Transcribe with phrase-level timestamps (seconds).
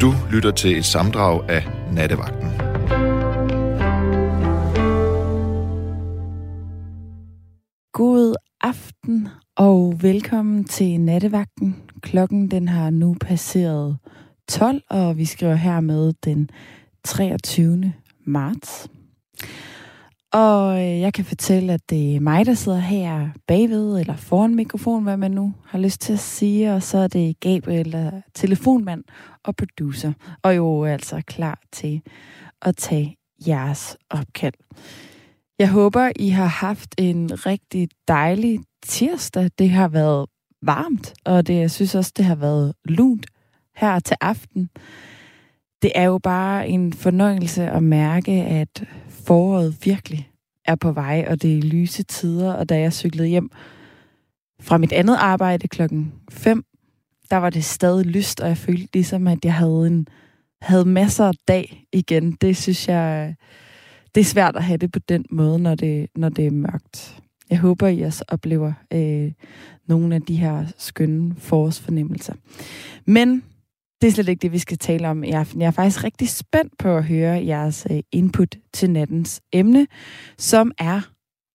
[0.00, 1.62] Du lytter til et samdrag af
[1.92, 2.48] Nattevagten.
[7.92, 11.76] God aften og velkommen til Nattevagten.
[12.02, 13.98] Klokken den har nu passeret
[14.48, 16.50] 12, og vi skriver hermed den
[17.04, 17.92] 23.
[18.26, 18.88] marts.
[20.36, 24.54] Og øh, jeg kan fortælle, at det er mig, der sidder her bagved, eller foran
[24.54, 26.74] mikrofon, hvad man nu har lyst til at sige.
[26.74, 29.04] Og så er det Gabriel, der er telefonmand
[29.44, 30.12] og producer.
[30.42, 32.02] Og jo altså klar til
[32.62, 34.54] at tage jeres opkald.
[35.58, 39.50] Jeg håber, I har haft en rigtig dejlig tirsdag.
[39.58, 40.26] Det har været
[40.62, 43.26] varmt, og det, jeg synes også, det har været lunt
[43.76, 44.70] her til aften.
[45.82, 48.84] Det er jo bare en fornøjelse at mærke, at
[49.26, 50.30] foråret virkelig
[50.64, 52.52] er på vej, og det er lyse tider.
[52.52, 53.50] Og da jeg cyklede hjem
[54.60, 56.64] fra mit andet arbejde klokken 5,
[57.30, 60.08] der var det stadig lyst, og jeg følte ligesom, at jeg havde, en,
[60.62, 62.32] havde masser af dag igen.
[62.32, 63.34] Det synes jeg,
[64.14, 67.22] det er svært at have det på den måde, når det, når det er mørkt.
[67.50, 69.32] Jeg håber, I også oplever øh,
[69.86, 72.34] nogle af de her skønne forårsfornemmelser.
[73.04, 73.42] Men
[74.00, 75.60] det er slet ikke det, vi skal tale om i aften.
[75.60, 79.86] Jeg er faktisk rigtig spændt på at høre jeres øh, input til nattens emne,
[80.38, 81.00] som er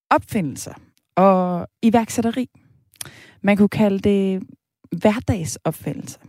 [0.09, 0.73] opfindelser
[1.15, 2.49] og iværksætteri.
[3.41, 4.43] Man kunne kalde det
[4.97, 6.19] hverdagsopfindelser.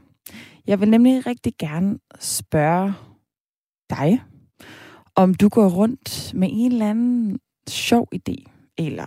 [0.67, 2.95] Jeg vil nemlig rigtig gerne spørge
[3.91, 4.23] dig,
[5.15, 8.35] om du går rundt med en eller anden sjov idé,
[8.79, 9.07] eller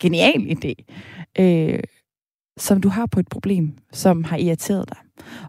[0.00, 0.74] genial idé,
[1.38, 1.82] øh,
[2.56, 4.98] som du har på et problem, som har irriteret dig.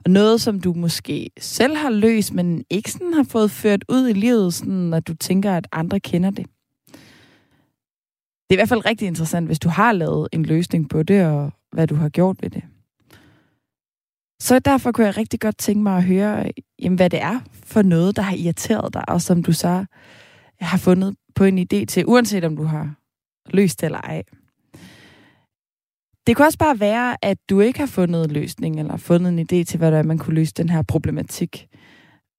[0.06, 4.08] Og noget, som du måske selv har løst, men ikke sådan har fået ført ud
[4.08, 6.46] i livet, sådan at du tænker, at andre kender det.
[8.50, 11.26] Det er i hvert fald rigtig interessant, hvis du har lavet en løsning på det,
[11.26, 12.64] og hvad du har gjort ved det.
[14.42, 17.82] Så derfor kunne jeg rigtig godt tænke mig at høre, jamen, hvad det er for
[17.82, 19.86] noget, der har irriteret dig, og som du så
[20.60, 22.96] har fundet på en idé til, uanset om du har
[23.50, 24.24] løst det eller ej.
[26.28, 29.40] Det kunne også bare være, at du ikke har fundet en løsning, eller fundet en
[29.40, 31.68] idé til, hvordan man kunne løse den her problematik.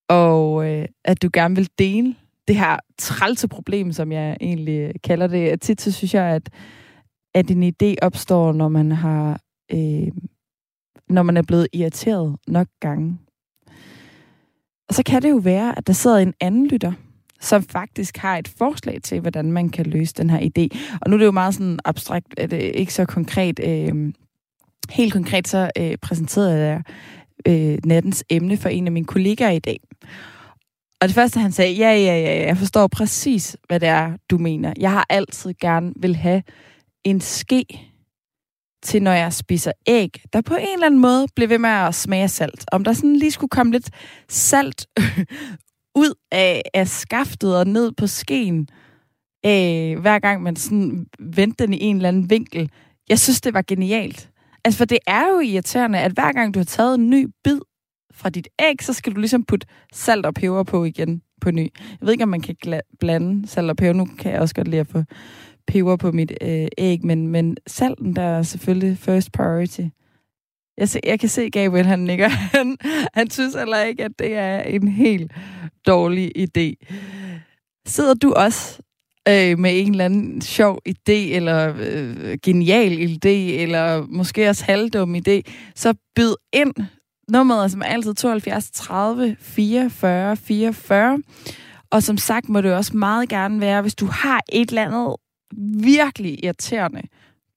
[0.09, 2.15] Og øh, at du gerne vil dele
[2.49, 5.61] det her trælse problem, som jeg egentlig kalder det.
[5.61, 6.51] Tit så synes jeg, at,
[7.35, 9.41] at en idé opstår, når man har...
[9.73, 10.09] Øh,
[11.09, 13.19] når man er blevet irriteret nok gange.
[14.89, 16.93] Og så kan det jo være, at der sidder en anden lytter,
[17.41, 20.79] som faktisk har et forslag til, hvordan man kan løse den her idé.
[21.01, 23.61] Og nu er det jo meget sådan abstrakt, at det ikke så konkret.
[23.65, 24.13] Øh,
[24.91, 26.83] helt konkret så øh, præsenterede jeg
[27.47, 29.81] øh, nattens emne for en af mine kollegaer i dag.
[31.01, 34.39] Og det første, han sagde, ja, ja, ja, jeg forstår præcis, hvad det er, du
[34.39, 34.73] mener.
[34.79, 36.43] Jeg har altid gerne vil have
[37.05, 37.65] en ske
[38.83, 41.95] til, når jeg spiser æg, der på en eller anden måde bliver ved med at
[41.95, 42.65] smage salt.
[42.73, 43.91] Om der sådan lige skulle komme lidt
[44.29, 44.87] salt
[45.99, 48.69] ud af, af skaftet og ned på skeen,
[49.47, 52.71] øh, hver gang man sådan vendte den i en eller anden vinkel.
[53.09, 54.31] Jeg synes, det var genialt.
[54.65, 57.61] Altså, for det er jo irriterende, at hver gang du har taget en ny bid
[58.13, 61.69] fra dit æg, så skal du ligesom putte salt og peber på igen på ny.
[61.81, 62.57] Jeg ved ikke, om man kan
[63.01, 63.93] blande salt og peber.
[63.93, 65.03] Nu kan jeg også godt lide at få
[65.67, 69.81] peber på mit øh, æg, men, men salten der er selvfølgelig first priority.
[70.79, 72.29] Jeg, se, jeg kan se, Gabriel, han nikker.
[72.57, 72.77] Han,
[73.15, 75.33] han synes heller ikke, at det er en helt
[75.87, 76.95] dårlig idé.
[77.87, 78.79] Sidder du også
[79.29, 83.29] øh, med en eller anden sjov idé, eller øh, genial idé,
[83.63, 85.41] eller måske også halvdum idé,
[85.75, 86.75] så byd ind.
[87.33, 91.23] Nummeret er som altid 72 30 44 44.
[91.91, 95.17] Og som sagt må det også meget gerne være, hvis du har et eller andet
[95.85, 97.03] virkelig irriterende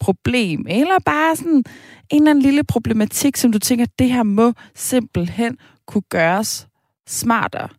[0.01, 1.63] problem, eller bare sådan
[2.09, 5.57] en eller anden lille problematik, som du tænker, det her må simpelthen
[5.87, 6.67] kunne gøres
[7.07, 7.69] smartere,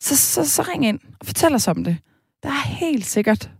[0.00, 1.96] så, så, så ring ind og fortæl os om det.
[2.42, 3.50] Der er helt sikkert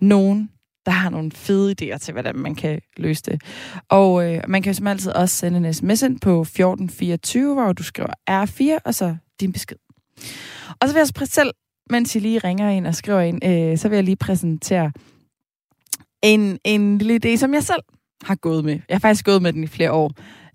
[0.00, 0.50] nogen,
[0.86, 3.42] der har nogle fede idéer til, hvordan man kan løse det.
[3.88, 7.72] Og øh, man kan jo som altid også sende en sms ind på 1424, hvor
[7.72, 9.76] du skriver R4, og så din besked.
[10.80, 11.52] Og så vil jeg selv,
[11.90, 14.92] mens I lige ringer ind og skriver ind, øh, så vil jeg lige præsentere
[16.22, 17.82] en, en lille idé, som jeg selv
[18.22, 18.72] har gået med.
[18.88, 20.12] Jeg har faktisk gået med den i flere år.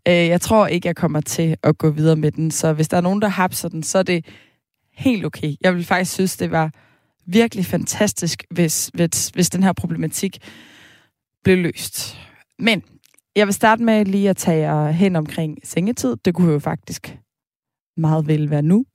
[0.07, 2.97] Øh, jeg tror ikke, jeg kommer til at gå videre med den, så hvis der
[2.97, 4.25] er nogen, der hapser den, så er det
[4.93, 5.55] helt okay.
[5.61, 6.71] Jeg vil faktisk synes, det var
[7.25, 10.37] virkelig fantastisk, hvis, hvis, hvis den her problematik
[11.43, 12.17] blev løst.
[12.59, 12.83] Men
[13.35, 16.15] jeg vil starte med lige at tage jer hen omkring sengetid.
[16.25, 17.17] Det kunne jo faktisk
[17.97, 18.85] meget vel være nu.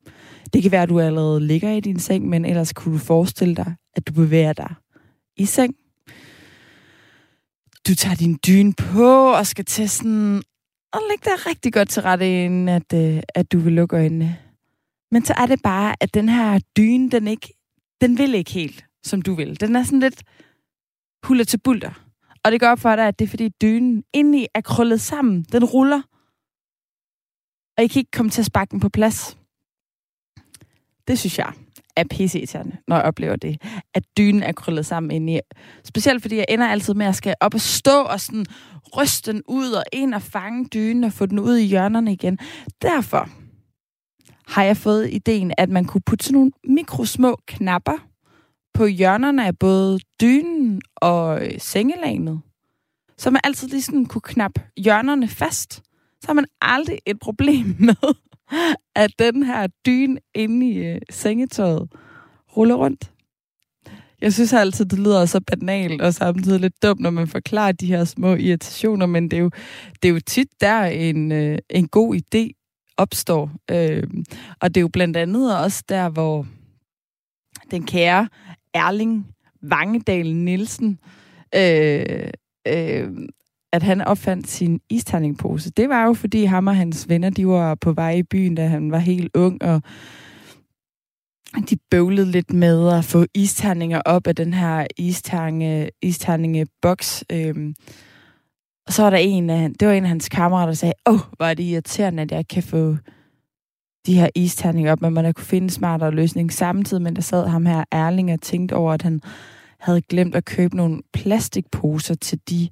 [0.52, 3.54] Det kan være, at du allerede ligger i din seng, men ellers kunne du forestille
[3.54, 4.74] dig, at du bevæger dig
[5.36, 5.74] i seng
[7.88, 10.42] du tager din dyne på og skal til sådan
[10.92, 14.38] og lægge dig rigtig godt til rette, inden at, øh, at du vil lukke øjnene.
[15.10, 17.54] Men så er det bare, at den her dyne, den, ikke,
[18.00, 19.60] den vil ikke helt, som du vil.
[19.60, 20.22] Den er sådan lidt
[21.22, 22.06] huller til bulter.
[22.44, 25.42] Og det går op for dig, at det er fordi dynen indeni er krøllet sammen.
[25.52, 26.02] Den ruller.
[27.78, 29.38] Og I kan ikke komme til at sparke den på plads.
[31.08, 31.52] Det synes jeg
[31.96, 32.46] er pisse
[32.88, 33.62] når jeg oplever det.
[33.94, 35.40] At dynen er krøllet sammen ind i.
[35.84, 38.46] Specielt fordi jeg ender altid med at skal op og stå og sådan
[38.96, 42.38] ryste den ud og ind og fange dynen og få den ud i hjørnerne igen.
[42.82, 43.28] Derfor
[44.46, 48.06] har jeg fået ideen, at man kunne putte sådan nogle mikrosmå knapper
[48.74, 52.40] på hjørnerne af både dynen og øh, sengelanet,
[53.18, 55.74] så man altid lige sådan kunne knappe hjørnerne fast.
[56.20, 58.14] Så har man aldrig et problem med,
[58.94, 61.88] at den her dyne inde i øh, sengetøjet
[62.56, 63.12] ruller rundt.
[64.20, 67.86] Jeg synes altid, det lyder så banalt og samtidig lidt dumt, når man forklarer de
[67.86, 69.50] her små irritationer, men det er jo,
[70.02, 72.66] det er jo tit der en, øh, en god idé
[72.96, 73.50] opstår.
[73.70, 74.02] Øh,
[74.60, 76.46] og det er jo blandt andet også der, hvor
[77.70, 78.28] den kære
[78.74, 79.26] Erling
[79.62, 80.98] Vangedal Nielsen,
[81.54, 82.30] øh,
[82.68, 83.08] øh,
[83.72, 85.70] at han opfandt sin isterningpose.
[85.70, 88.66] Det var jo, fordi ham og hans venner, de var på vej i byen, da
[88.66, 89.82] han var helt ung, og
[91.70, 97.24] de bøvlede lidt med at få isterninger op af den her isterninge, isterningeboks.
[97.32, 97.74] Øhm,
[98.86, 101.14] og så var der en af, det var en af hans kammerater, der sagde, åh,
[101.14, 102.96] oh, hvor er det irriterende, at jeg kan få
[104.06, 106.52] de her isterninger op, men man kunne finde en smartere løsning.
[106.52, 109.20] Samtidig men der sad ham her Erling og tænkte over, at han
[109.80, 112.68] havde glemt at købe nogle plastikposer til de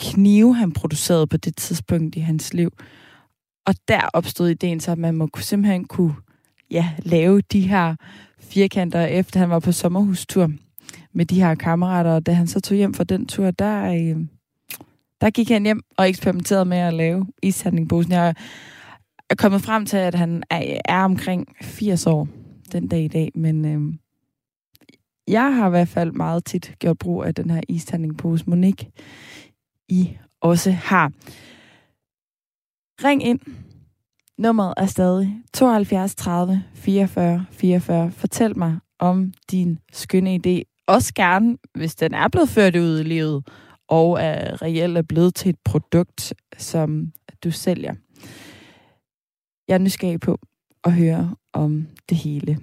[0.00, 2.70] knive, han producerede på det tidspunkt i hans liv.
[3.66, 6.14] Og der opstod ideen så, at man må simpelthen kunne
[6.70, 7.96] ja, lave de her
[8.40, 10.50] firkanter, efter han var på sommerhustur
[11.12, 12.10] med de her kammerater.
[12.10, 14.16] Og da han så tog hjem fra den tur, der, øh,
[15.20, 18.12] der gik han hjem og eksperimenterede med at lave ishændingposen.
[18.12, 18.34] Jeg
[19.30, 22.28] er kommet frem til, at han er, er omkring 80 år
[22.72, 23.94] den dag i dag, men øh,
[25.28, 28.44] jeg har i hvert fald meget tit gjort brug af den her istandingpose.
[28.46, 28.90] Monique,
[29.90, 31.12] i også har.
[33.04, 33.40] Ring ind.
[34.38, 38.10] Nummeret er stadig 72 30 44 44.
[38.10, 40.84] Fortæl mig om din skønne idé.
[40.86, 43.48] Også gerne, hvis den er blevet ført ud i livet,
[43.88, 47.12] og er reelt er blevet til et produkt, som
[47.44, 47.94] du sælger.
[49.68, 50.38] Jeg er nysgerrig på
[50.84, 52.58] at høre om det hele.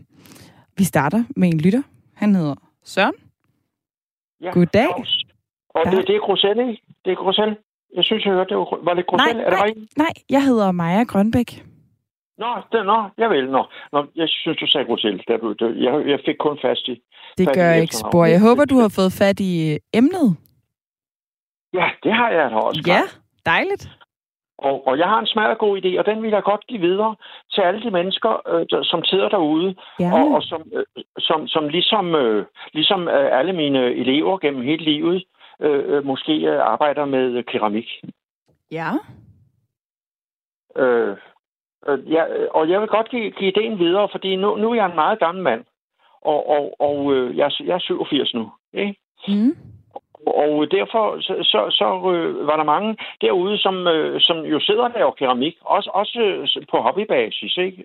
[0.78, 1.82] Vi starter med en lytter.
[2.14, 3.14] Han hedder Søren.
[4.42, 4.88] Ja, Goddag.
[5.70, 6.87] Og det, det er Grosel, ikke?
[7.08, 7.58] Det er Grosel.
[7.96, 9.36] Jeg synes, jeg hørte, det var, var det Grosel?
[9.36, 9.98] Nej, er det nej, rigtigt?
[9.98, 11.50] nej, jeg hedder Maja Grønbæk.
[12.38, 13.46] Nå, det, nå, jeg vil.
[13.52, 13.64] Nå.
[13.94, 15.24] nå, jeg synes, du sagde Grosel.
[15.28, 16.96] Der blev, det, jeg, jeg fik kun fast i.
[17.38, 18.12] Det fat i gør ikke efternavnet.
[18.14, 18.26] spor.
[18.26, 20.30] Jeg håber, du har fået fat i øh, emnet.
[21.74, 22.84] Ja, det har jeg da også.
[22.88, 23.02] Ja,
[23.46, 23.90] dejligt.
[24.60, 27.16] Og, og jeg har en smadret god idé, og den vil jeg godt give videre
[27.54, 30.14] til alle de mennesker, øh, som sidder derude, Ja.
[30.14, 30.86] og, og som, øh,
[31.20, 35.24] som, som ligesom, øh, ligesom øh, alle mine elever gennem hele livet
[35.60, 37.88] øh, øh, måske øh, arbejder med øh, keramik.
[38.72, 38.92] Ja.
[40.76, 41.18] Øh,
[41.88, 44.86] øh, ja, og jeg vil godt give, give ideen videre, fordi nu, nu er jeg
[44.86, 45.66] en meget gammel mand,
[46.22, 48.52] og, og, og øh, jeg, jeg er 87 nu.
[48.74, 48.96] Ikke?
[49.28, 49.58] Mm.
[50.44, 54.84] Og derfor så, så, så øh, var der mange derude, som, øh, som jo sidder
[54.84, 57.58] og laver keramik, også, også øh, på hobbybasis.
[57.58, 57.84] Ikke?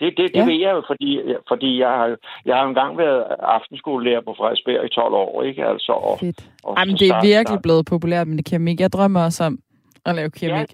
[0.00, 0.44] Det, det, det Ja.
[0.44, 1.10] ved jeg jo, fordi,
[1.48, 2.16] fordi jeg, har,
[2.46, 3.24] jeg har engang været
[3.56, 5.42] aftenskolelærer på Frederiksberg i 12 år.
[5.42, 5.66] Ikke?
[5.66, 6.40] Altså, og, Fedt.
[6.64, 8.80] og Jamen, det er start- virkelig start- blevet populært med det keramik.
[8.80, 9.58] Jeg drømmer også om
[10.06, 10.72] at lave keramik.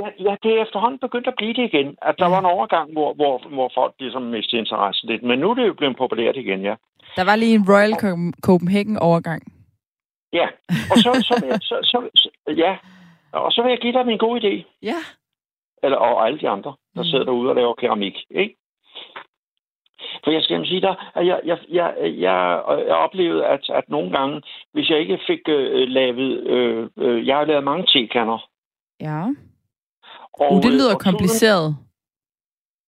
[0.00, 1.88] Ja, ja, det er efterhånden begyndt at blive det igen.
[2.02, 2.30] At der Ja.
[2.30, 5.22] var en overgang, hvor, hvor, hvor folk ligesom mistede interesse lidt.
[5.22, 6.74] Men nu er det jo blevet populært igen, ja.
[7.16, 9.42] Der var lige en Royal Co- Copenhagen-overgang.
[10.34, 10.46] Ja,
[10.90, 12.28] og så, så, vil jeg, så, så, så,
[12.64, 12.76] ja.
[13.32, 14.54] Og så vil jeg give dig min gode idé.
[14.82, 15.00] Ja.
[15.82, 17.04] eller, og alle de andre, der Mm.
[17.04, 18.16] sidder derude og laver keramik.
[18.30, 18.56] Ikke?
[20.24, 24.10] For jeg skal sige dig, at jeg, jeg, jeg, jeg, jeg oplevede, at, at nogle
[24.18, 26.46] gange, hvis jeg ikke fik øh, lavet...
[26.46, 28.48] Øh, øh, jeg har lavet mange tekander.
[29.00, 29.22] Ja.
[30.32, 31.76] Og, Uh, det øh, lyder og kompliceret.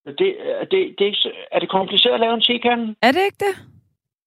[0.06, 0.36] Det,
[0.70, 2.94] det, det, er så- er det kompliceret at lave en tekande?
[3.02, 3.54] Er det ikke det?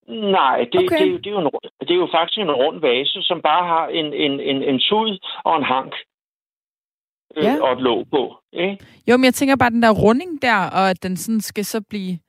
[0.10, 0.98] Nej, det, Okay.
[1.00, 1.50] det, er jo- det, er jo en,
[1.80, 5.20] det er jo faktisk en rund vase, som bare har en, en, en, en sud
[5.44, 5.94] og en hank.
[7.38, 7.62] Øh, Ja.
[7.62, 8.38] Og et låg på.
[8.54, 8.78] Ikke?
[9.08, 11.82] Jo, men jeg tænker bare den der runding der, og at den sådan skal så
[11.90, 12.20] blive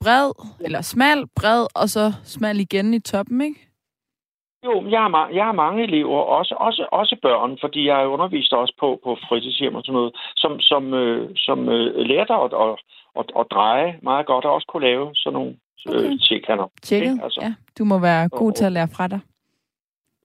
[0.00, 0.30] bred,
[0.64, 3.60] eller smal, bred, og så smal igen i toppen, ikke?
[4.64, 8.52] Jo, jeg har, jeg har mange elever, også, også, også børn, fordi jeg har undervist
[8.52, 12.76] også på, på fritidshjem og sådan noget, som, som, øh, som øh, lærte at, at,
[13.20, 15.56] at, at dreje meget godt, og også kunne lave sådan nogle
[15.88, 16.04] Okay.
[16.04, 16.66] øh, tekander.
[16.82, 17.10] Tjekket.
[17.10, 17.24] Ikke?
[17.24, 17.40] Altså.
[17.42, 19.20] Ja, du må være god til at lære fra dig.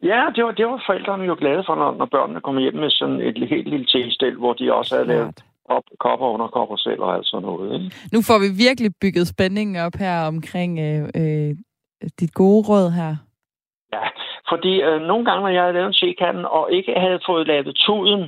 [0.04, 2.90] Ja, det var, det var forældrene jo glade for, når, når børnene kom hjem med
[2.90, 7.02] sådan et helt lille testel, hvor de også havde lavet kop, kopper under kopper selv
[7.02, 7.74] og alt sådan noget.
[7.76, 7.96] Ikke?
[8.14, 11.56] Nu får vi virkelig bygget spændingen op her omkring øh, øh,
[12.20, 13.16] dit gode råd her.
[13.94, 14.06] Ja,
[14.50, 18.22] fordi øh, nogle gange, når jeg havde lavet en og ikke havde fået lavet tuden,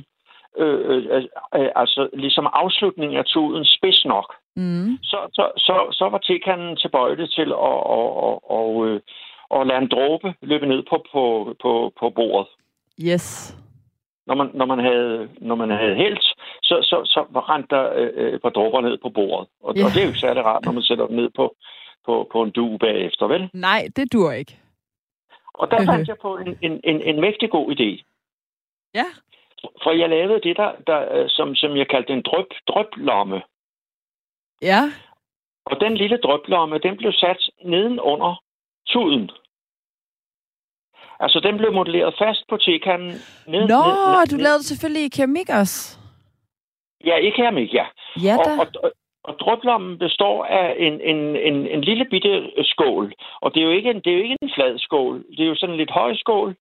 [0.58, 1.22] øh, øh,
[1.54, 4.98] øh, altså ligesom afslutningen af tuden spids nok, Mm.
[5.02, 9.00] så, så, så, så var tekanden tilbøjelig til at, at, at, at, at,
[9.60, 12.48] at lade en dråbe løbe ned på, på, på, på bordet.
[13.00, 13.56] Yes.
[14.26, 16.24] Når man, når man havde, når man havde hældt,
[16.62, 19.48] så, så, så rent der øh, øh, et par dråber ned på bordet.
[19.62, 19.84] Og, Ja.
[19.84, 21.56] og det er jo ikke særlig rart, når man sætter dem ned på,
[22.06, 23.50] på, på en due bagefter, vel?
[23.52, 24.58] Nej, det dur ikke.
[25.54, 27.90] Og der fandt jeg på en, en, en, en mægtig god idé.
[28.94, 29.04] Ja.
[29.82, 33.42] For jeg lavede det, der, der øh, som, som jeg kaldte en drøb, drøblomme.
[34.62, 34.82] Ja.
[35.66, 38.42] Og den lille drøblomme, den blev sat nedenunder
[38.86, 39.30] tuden.
[41.20, 43.12] Altså, den blev modelleret fast på tekanden.
[43.46, 45.98] Ned, Nå, ned, ned, du lavede det selvfølgelig i keramik også.
[47.04, 47.86] Ja, ikke keramik, ja.
[48.22, 48.50] Ja da.
[48.60, 48.92] Og, og,
[49.24, 53.12] og, drøblommen består af en, en, en, en lille bitte skål.
[53.40, 55.24] Og det er, jo ikke en, det er jo ikke en flad skål.
[55.36, 56.56] Det er jo sådan en lidt høj skål.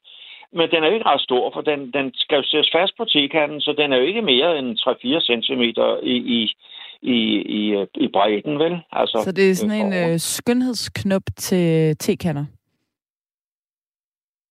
[0.53, 3.05] Men den er jo ikke ret stor, for den, den skal jo sættes fast på
[3.05, 5.61] tekanden, så den er jo ikke mere end 3-4 cm
[6.03, 6.55] i, i,
[7.01, 7.19] i,
[7.59, 8.79] i, i bredden, vel?
[8.91, 12.45] Altså, Så det er sådan en øh, øh, skønhedsknop til tekander.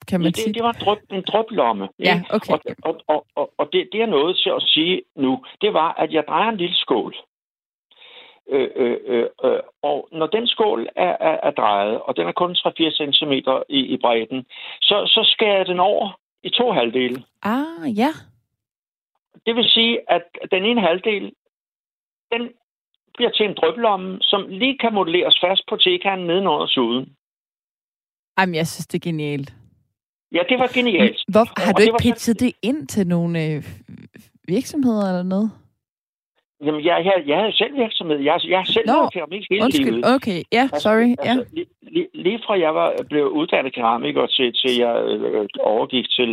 [0.08, 0.54] Kan man det, sige.
[0.54, 1.88] det var en, drøb, en drøblomme.
[1.98, 2.34] Ja, ikke?
[2.34, 2.52] okay.
[2.52, 5.92] Og, og, og, og, og det, det er noget til at sige nu, det var,
[5.92, 7.14] at jeg drejer en lille skål.
[8.50, 12.32] Øh, øh, øh, øh, og når den skål er, er, er drejet, og den er
[12.32, 13.32] kun 3-4 cm
[13.68, 14.46] i, i bredden,
[14.80, 17.22] så, så skærer jeg den over i to halvdele.
[17.42, 18.10] Ah, ja.
[19.46, 21.32] Det vil sige, at den ene halvdel,
[22.32, 22.42] den
[23.16, 27.04] bliver til en drøblomme, som lige kan modelleres fast på tekanden nedenunder suden.
[28.38, 29.52] Jamen, jeg synes, det er genialt.
[30.32, 31.18] Ja, det var genialt.
[31.28, 33.64] Hvor, har du det ikke var så- pitchet det ind til nogle øh,
[34.48, 35.50] virksomheder eller noget?
[36.64, 38.18] Jamen, jeg, jeg, jeg havde selv virksomhed.
[38.18, 40.14] Jeg, jeg har selv Nå, lavet keramik hele Undskyld, livet.
[40.14, 40.42] okay.
[40.52, 41.08] Ja, sorry.
[41.24, 41.30] Ja.
[41.30, 41.44] Altså,
[41.82, 46.28] lige, lige, fra jeg var blev uddannet keramiker til, til jeg øh, overgik til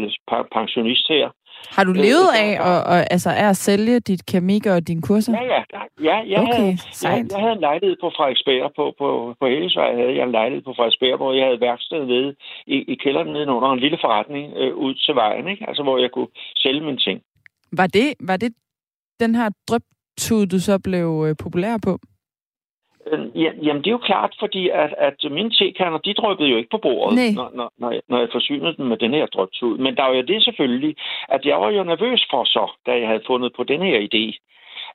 [0.57, 1.27] pensionist her.
[1.75, 5.01] Har du øh, levet af at, og, altså, af at sælge dit keramik og dine
[5.01, 5.33] kurser?
[5.33, 5.61] Ja, ja.
[6.09, 7.31] ja jeg, Okay, havde, jeg, sejt.
[7.31, 8.71] jeg havde en lejlighed på Frederiksberg.
[8.75, 9.07] På, på,
[9.39, 12.35] på Hellesvej havde jeg en lejlighed på Frederiksberg, hvor jeg havde værksted nede
[12.67, 15.47] i, i kælderen nedenunder en lille forretning øh, ud til vejen.
[15.47, 15.65] Ikke?
[15.69, 16.31] Altså, hvor jeg kunne
[16.63, 17.21] sælge mine ting.
[17.71, 18.51] Var det, var det
[19.19, 21.99] den her drøbtud, du så blev øh, populær på?
[23.11, 26.57] Øh, Ja, jamen, det er jo klart, fordi at, at mine tekander, de drøbede jo
[26.57, 27.31] ikke på bordet, Nej.
[27.35, 29.77] når, når, når, jeg, når jeg forsynede dem med den her drøbtud.
[29.77, 30.95] Men der var jo det selvfølgelig,
[31.29, 34.25] at jeg var jo nervøs for så, da jeg havde fundet på den her idé,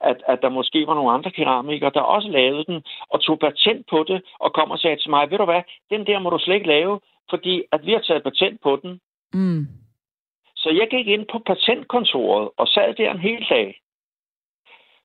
[0.01, 3.87] at, at der måske var nogle andre keramikere, der også lavede den, og tog patent
[3.91, 6.39] på det, og kom og sagde til mig, ved du hvad, den der må du
[6.39, 7.01] slet ikke lave,
[7.31, 9.01] fordi at vi har taget patent på den.
[9.33, 9.67] Mm.
[10.57, 13.79] Så jeg gik ind på patentkontoret og sad der en hel dag.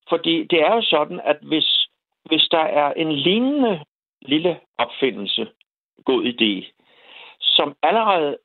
[0.09, 1.86] Fordi det er jo sådan, at hvis,
[2.27, 3.83] hvis der er en lignende
[4.21, 5.47] lille opfindelse,
[6.05, 6.71] god idé,
[7.39, 8.37] som allerede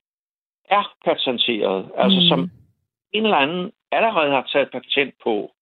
[0.64, 2.28] er patenteret, altså Mm.
[2.28, 2.50] som
[3.12, 5.52] en eller anden allerede har taget patent på,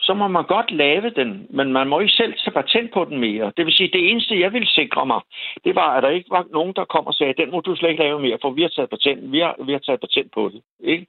[0.00, 3.18] så må man godt lave den, men man må ikke selv tage patent på den
[3.18, 3.52] mere.
[3.56, 5.20] Det vil sige, det eneste, jeg ville sikre mig,
[5.64, 7.90] det var, at der ikke var nogen, der kom og sagde, den må du slet
[7.90, 10.48] ikke lave mere, for vi har taget patent, vi har, vi har taget patent på
[10.48, 10.62] det.
[10.80, 11.06] Ikke?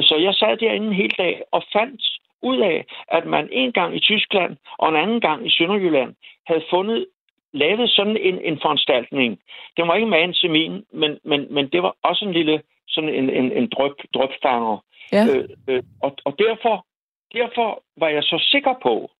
[0.00, 2.02] Så jeg sad derinde en hel dag og fandt
[2.42, 6.14] ud af, at man en gang i Tyskland og en anden gang i Sønderjylland
[6.46, 7.06] havde fundet
[7.52, 9.40] lavet sådan en, en foranstaltning.
[9.76, 13.10] Den var ikke magen til min, men, men, men det var også en lille sådan
[13.10, 14.84] en, en, en drøb, drøbfanger.
[15.12, 15.24] Ja.
[15.26, 16.86] Øh, øh, og, og derfor,
[17.34, 19.10] derfor var jeg så sikker på,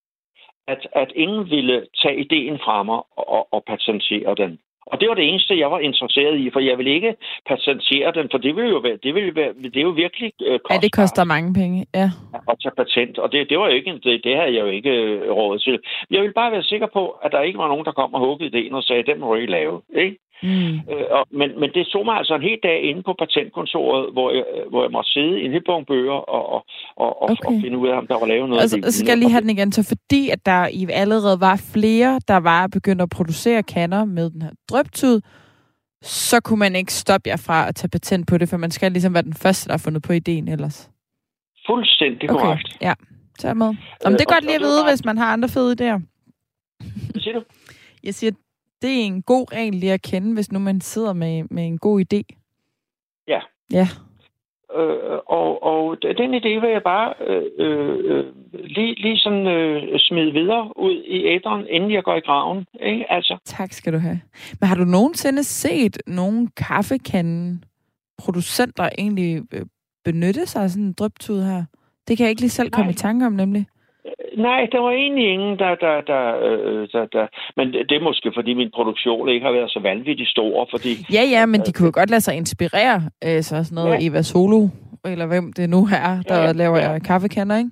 [0.66, 4.58] at, at ingen ville tage ideen fra mig og, og patentere den.
[4.86, 7.14] Og det var det eneste, jeg var interesseret i, for jeg ville ikke
[7.48, 10.52] patentere den, for det ville jo være, det ville være, det er jo virkelig øh,
[10.52, 11.86] Ja, kostbart det koster mange penge.
[11.94, 12.10] Ja.
[12.50, 14.90] at tage patent, og det, det var jo ikke, det, det havde jeg jo ikke
[14.90, 15.78] øh, råd til.
[16.10, 18.50] Jeg ville bare være sikker på, at der ikke var nogen, der kom og huggede
[18.50, 19.80] ideen og sagde, den må ikke lave.
[19.94, 20.16] Ikke?
[20.42, 20.74] Mm.
[20.92, 24.28] Øh, og, men, men det tog mig altså en hel dag inde på patentkontoret, hvor
[24.36, 26.60] jeg, øh, hvor jeg måtte sidde i en hel bunke bøger og, og,
[26.96, 27.44] og, okay.
[27.48, 28.62] Og finde ud af, om der var lavet noget.
[28.62, 29.72] Altså, af det så skal jeg lige have den igen.
[29.72, 34.30] Så fordi at der i allerede var flere, der var begyndt at producere kander med
[34.30, 35.20] den her drøbtud,
[36.02, 38.92] så kunne man ikke stoppe jer fra at tage patent på det, for man skal
[38.92, 40.90] ligesom være den første, der har fundet på ideen ellers.
[41.66, 42.76] Fuldstændig Okay, korrekt.
[42.80, 42.94] ja.
[43.38, 43.66] Så er med.
[43.66, 46.00] Om det er og- godt lige og at vide, hvis man har andre fede idéer.
[47.12, 47.42] Hvad siger du?
[48.04, 48.32] Jeg siger,
[48.82, 51.78] det er en god regel lige at kende, hvis nu man sidder med, med en
[51.78, 52.22] god idé.
[53.28, 53.40] Ja.
[53.72, 53.86] Ja.
[54.76, 60.32] Øh, og, og den idé vil jeg bare øh, øh, lige, lige sådan øh, smide
[60.32, 62.66] videre ud i æderen, inden jeg går i graven.
[62.82, 63.12] Ikke?
[63.12, 64.20] Altså, Tak skal du have.
[64.60, 67.64] Men har du nogensinde set nogle kaffekanden
[68.18, 69.66] producenter egentlig øh,
[70.04, 71.64] benytte sig af sådan en drøbtud her?
[72.08, 72.92] Det kan jeg ikke lige selv komme Nej.
[72.92, 73.66] i tanke om, nemlig.
[74.36, 75.74] Nej, der var egentlig ingen, der...
[75.74, 79.70] der, der, øh, der, der men det er måske, fordi min produktion ikke har været
[79.70, 80.88] så vanvittigt stor, fordi...
[81.12, 83.02] Ja, ja, men de kunne jo godt lade sig inspirere.
[83.24, 84.06] Øh, så sådan noget Ja.
[84.10, 84.68] Eva Solo,
[85.04, 86.98] eller hvem det nu er, der Ja, ja, laver ja.
[86.98, 87.70] kaffekander, ikke?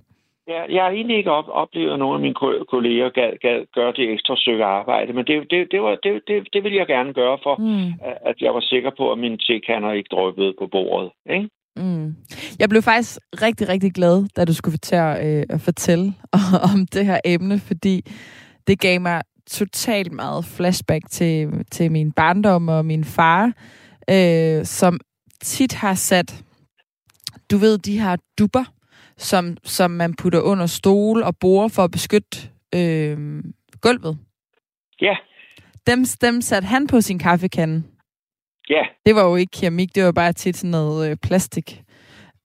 [0.49, 3.59] Ja, jeg har egentlig ikke op, oplevet, at nogle af mine ko- kolleger gad, gad
[3.75, 6.87] gøre det ekstra stykke arbejde, men det, det, det, var, det, det, det ville jeg
[6.87, 7.87] gerne gøre for, Mm.
[8.09, 11.11] at- at jeg var sikker på, at mine tekander ikke drøbede på bordet.
[11.31, 11.49] Ikke?
[11.77, 12.17] Mm.
[12.59, 16.15] Jeg blev faktisk rigtig, rigtig glad, da du skulle til at, øh, at fortælle
[16.73, 18.13] om det her emne, fordi
[18.67, 23.53] det gav mig totalt meget flashback til, til min barndom og min far,
[24.11, 25.01] øh, som
[25.43, 26.45] tit har sat,
[27.51, 28.65] du ved, de her dupper,
[29.17, 32.39] som, som man putter under stol og bord for at beskytte
[32.75, 33.43] øh,
[33.81, 34.19] gulvet.
[35.01, 35.17] Ja,
[35.87, 37.83] Dem, dem satte han på sin kaffekande.
[38.69, 41.83] Ja, Det var jo ikke keramik, det var bare tit sådan noget øh, plastik.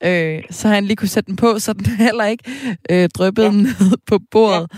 [0.05, 2.43] Øh, så han lige kunne sætte den på, så den heller ikke
[2.91, 3.51] øh, dryppede Ja.
[3.53, 4.67] ned på bordet.
[4.71, 4.77] Ja.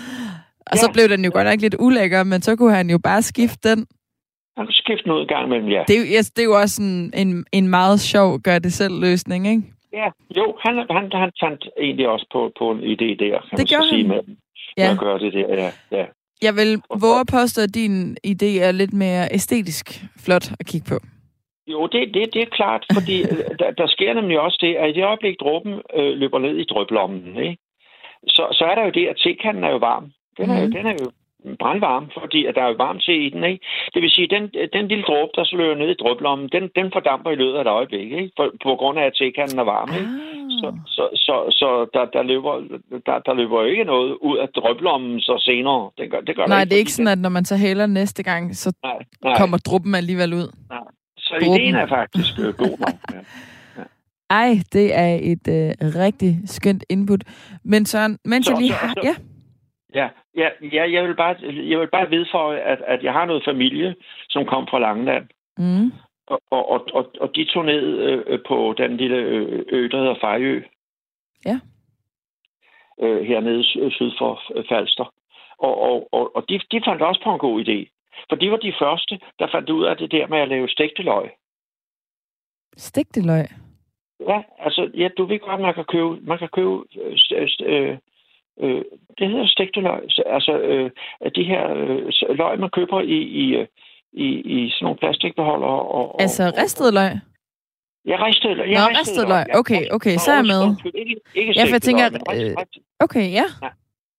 [0.71, 0.91] Og så Ja.
[0.93, 3.87] blev den jo godt nok lidt ulækker, men så kunne han jo bare skifte den.
[4.57, 5.83] han kunne skifte noget gang imellem, ja.
[5.87, 9.63] Det er jo, yes, det er jo også en, en, en meget sjov gør-det-selv-løsning, ikke?
[9.93, 13.57] Ja, jo, han, han, han fandt egentlig også på, på en idé der, kan man
[13.57, 14.19] så gjorde sige, med
[14.77, 14.91] Ja.
[14.91, 15.71] at gøre det der, ja.
[15.97, 16.05] ja.
[16.41, 20.89] Jeg vil våge at påstå, at din idé er lidt mere æstetisk flot at kigge
[20.89, 20.99] på.
[21.67, 24.89] Jo, det, det, det er klart, fordi øh, der, der sker nemlig også det, at
[24.89, 27.57] i det øjeblik dråben øh, løber ned i drøblommen, ikke?
[28.27, 30.11] Så, så er der jo det, at tekanden er jo varm.
[30.37, 30.71] Den er, mm.
[30.71, 31.11] Den er jo
[31.59, 33.65] brandvarm, fordi at der er jo varmt te i den, ikke?
[33.93, 34.43] Det vil sige, den,
[34.73, 37.61] den lille dråbe, der så løber ned i drøblommen, den, den fordamper i løbet af
[37.61, 38.31] et øjeblik, ikke?
[38.37, 40.09] For, på grund af, at tekanden er varm, ikke?
[40.61, 40.73] Så, Ah.
[40.87, 42.53] så, så, så der, der, løber,
[43.05, 45.89] der, der løber jo ikke noget ud af drøblommen så senere.
[45.97, 48.23] Det gør, det gør Nej, det er ikke sådan, at når man så hælder næste
[48.23, 50.47] gang, så Nej, nej, kommer druppen alligevel ud.
[50.69, 50.79] nej.
[51.41, 52.97] Så ideen er faktisk øh, god nok.
[53.77, 53.83] Ja.
[54.29, 55.71] Ej, det er et øh,
[56.03, 57.21] rigtig skønt input.
[57.63, 58.87] Men Søren, mens Så- jeg lige har...
[58.87, 59.15] så- Ja,
[59.95, 61.35] Ja, ja, ja jeg, vil bare,
[61.71, 63.95] jeg vil bare vide for, at, at jeg har noget familie,
[64.29, 65.25] som kom fra Langeland.
[65.57, 65.91] mm.
[66.27, 67.83] Og, og, og, og, de tog ned
[68.27, 69.17] øh, på den lille
[69.71, 70.61] ø, der hedder Fejø.
[71.45, 71.59] Ja.
[73.01, 75.13] Øh, hernede sy- syd for øh, Falster.
[75.59, 77.96] Og, og, og, og de, de fandt også på en god idé.
[78.29, 81.01] For de var de første, der fandt ud af det der med at lave stegte
[81.03, 81.29] løg.
[82.77, 83.45] stegte løg.
[84.29, 87.97] Ja, altså, ja, du ved godt, man kan købe, man kan købe øh, st- øh,
[88.61, 88.83] øh,
[89.17, 90.01] det hedder stegte løg.
[90.09, 90.91] Så, Altså, øh,
[91.35, 93.67] de her øh, løg, man køber i, i, øh,
[94.13, 95.67] i, i sådan nogle plastikbeholder.
[95.67, 97.11] Og, og, Altså ristet løg?
[98.05, 98.67] Ja, ristet løg.
[98.69, 99.45] Ja, Nå, ristet løg.
[99.59, 100.63] Okay, okay, så er jeg med.
[100.95, 102.55] Ikke, ikke Ja, for jeg tænker, løg, øh,
[102.99, 103.45] Okay, ja.
[103.63, 103.69] Ja,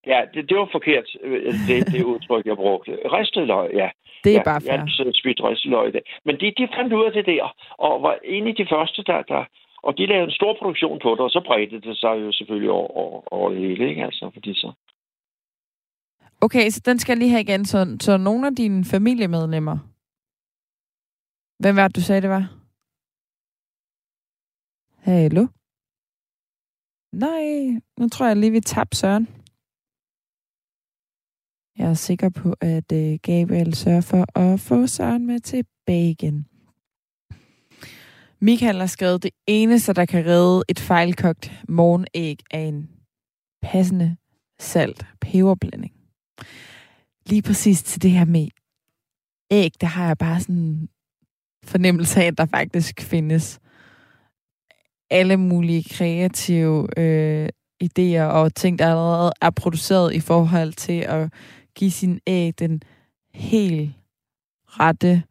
[0.05, 2.91] det, det var forkert, øh, det, det udtryk, jeg brugte.
[2.91, 3.89] Ristet løg, ja.
[4.23, 4.77] Det er ja, bare Jeg fair.
[4.77, 6.01] har altid spist ristet løg i dag.
[6.25, 9.21] Men de, de fandt ud af det der, og var en af de første, der,
[9.21, 9.45] der
[9.83, 12.71] og de lavede en stor produktion på det, og så bredte det sig jo selvfølgelig
[12.71, 14.03] over, over, over det hele, ikke?
[14.05, 14.71] Altså, fordi så...
[16.41, 17.65] Okay, så den skal jeg lige have igen.
[17.65, 19.77] Så, så nogle af dine familiemedlemmer...
[21.59, 22.45] Hvem var det, du sagde, det var?
[24.97, 25.47] Hallo?
[27.13, 27.43] Nej,
[27.99, 29.27] nu tror jeg lige, vi tabte Søren.
[31.79, 36.45] Jeg er sikker på, at øh, Gabriel sørger for at få Søren med tilbage igen.
[38.39, 42.89] Michael har skrevet, det eneste, der kan redde et fejlkogt morgenæg, er en
[43.61, 44.17] passende
[44.59, 45.93] salt peberblanding.
[47.25, 48.47] Lige præcis til det her med
[49.51, 50.89] æg, der har jeg bare sådan en
[51.63, 53.59] fornemmelse af, at der faktisk findes
[55.09, 57.49] alle mulige kreative øh,
[57.83, 61.29] idéer og ting, der allerede er produceret i forhold til at
[61.75, 62.81] give sin æg den
[63.33, 63.91] helt
[64.67, 65.23] rette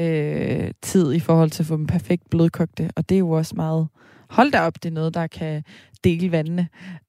[0.00, 2.90] øh, tid i forhold til at få dem perfekt blødkogte.
[2.96, 3.88] Og det er jo også meget...
[4.30, 5.64] Hold da op, det er noget, der kan
[6.04, 6.68] dele vandene.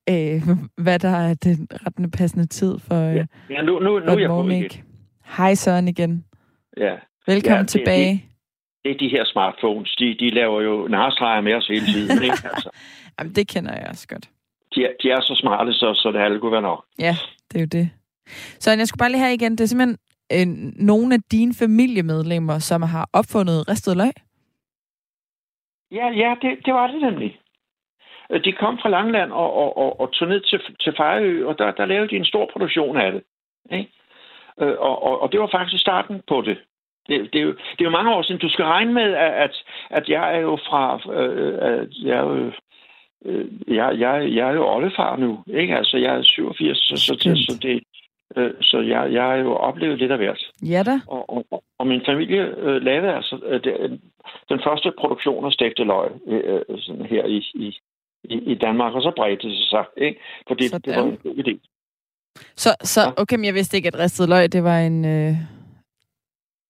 [0.09, 0.41] Øh,
[0.83, 4.19] hvad der er den rettende passende tid for, øh, Ja, ja nu, nu, nu er
[4.19, 4.69] jeg på igen.
[5.37, 6.25] Hej Søren igen.
[6.77, 6.95] Ja,
[7.27, 8.25] Velkommen Ja, det- tilbage.
[8.83, 9.95] det er de her smartphones.
[9.99, 12.37] De, de laver jo narstreger med os hele tiden, ikke?
[12.53, 12.69] Altså,
[13.19, 14.29] Jamen, det kender jeg også godt.
[14.75, 16.85] de, er, de er så smarte, så, så det alle kunne være nok.
[16.99, 17.15] Ja,
[17.51, 17.89] det er jo det.
[18.59, 19.97] Så jeg skulle bare lige have igen, det er simpelthen
[20.33, 20.47] øh,
[20.87, 24.13] nogle af dine familiemedlemmer, som har opfundet ristet løg.
[25.91, 27.39] Ja, ja, det, det var det nemlig.
[28.31, 31.57] Øh, de kom fra Langland og, og, og, og tog ned til, til Fejø, og
[31.57, 33.23] der, der lavede de en stor produktion af det.
[33.71, 33.91] Ikke?
[34.61, 36.57] Øh, Og, og, og det var faktisk starten på det.
[37.07, 38.41] Det, det, er jo, det er jo mange år siden.
[38.41, 41.13] Du skal regne med, at, at, at jeg er jo fra...
[41.13, 42.51] Øh, at jeg er jo,
[43.25, 45.77] øh, jeg, jeg, jeg er jo oldefar nu, ikke?
[45.77, 47.83] Altså, jeg er 87, så, så, så, så det
[48.37, 50.43] øh, Så jeg, jeg har jo oplevet lidt af hvert.
[50.61, 50.99] Ja da.
[51.07, 53.99] Og, og, og min familie øh, lavede altså øh, det,
[54.49, 57.77] den første produktion af stegte løg øh, øh, sådan her i, i,
[58.23, 60.19] i, i Danmark, og så bredte det sig, ikke?
[60.47, 60.81] Fordi Sådan.
[60.81, 61.53] det var en god idé.
[62.55, 65.05] Så, så okay, men jeg vidste ikke, at ristet løg, det var en...
[65.05, 65.33] Øh,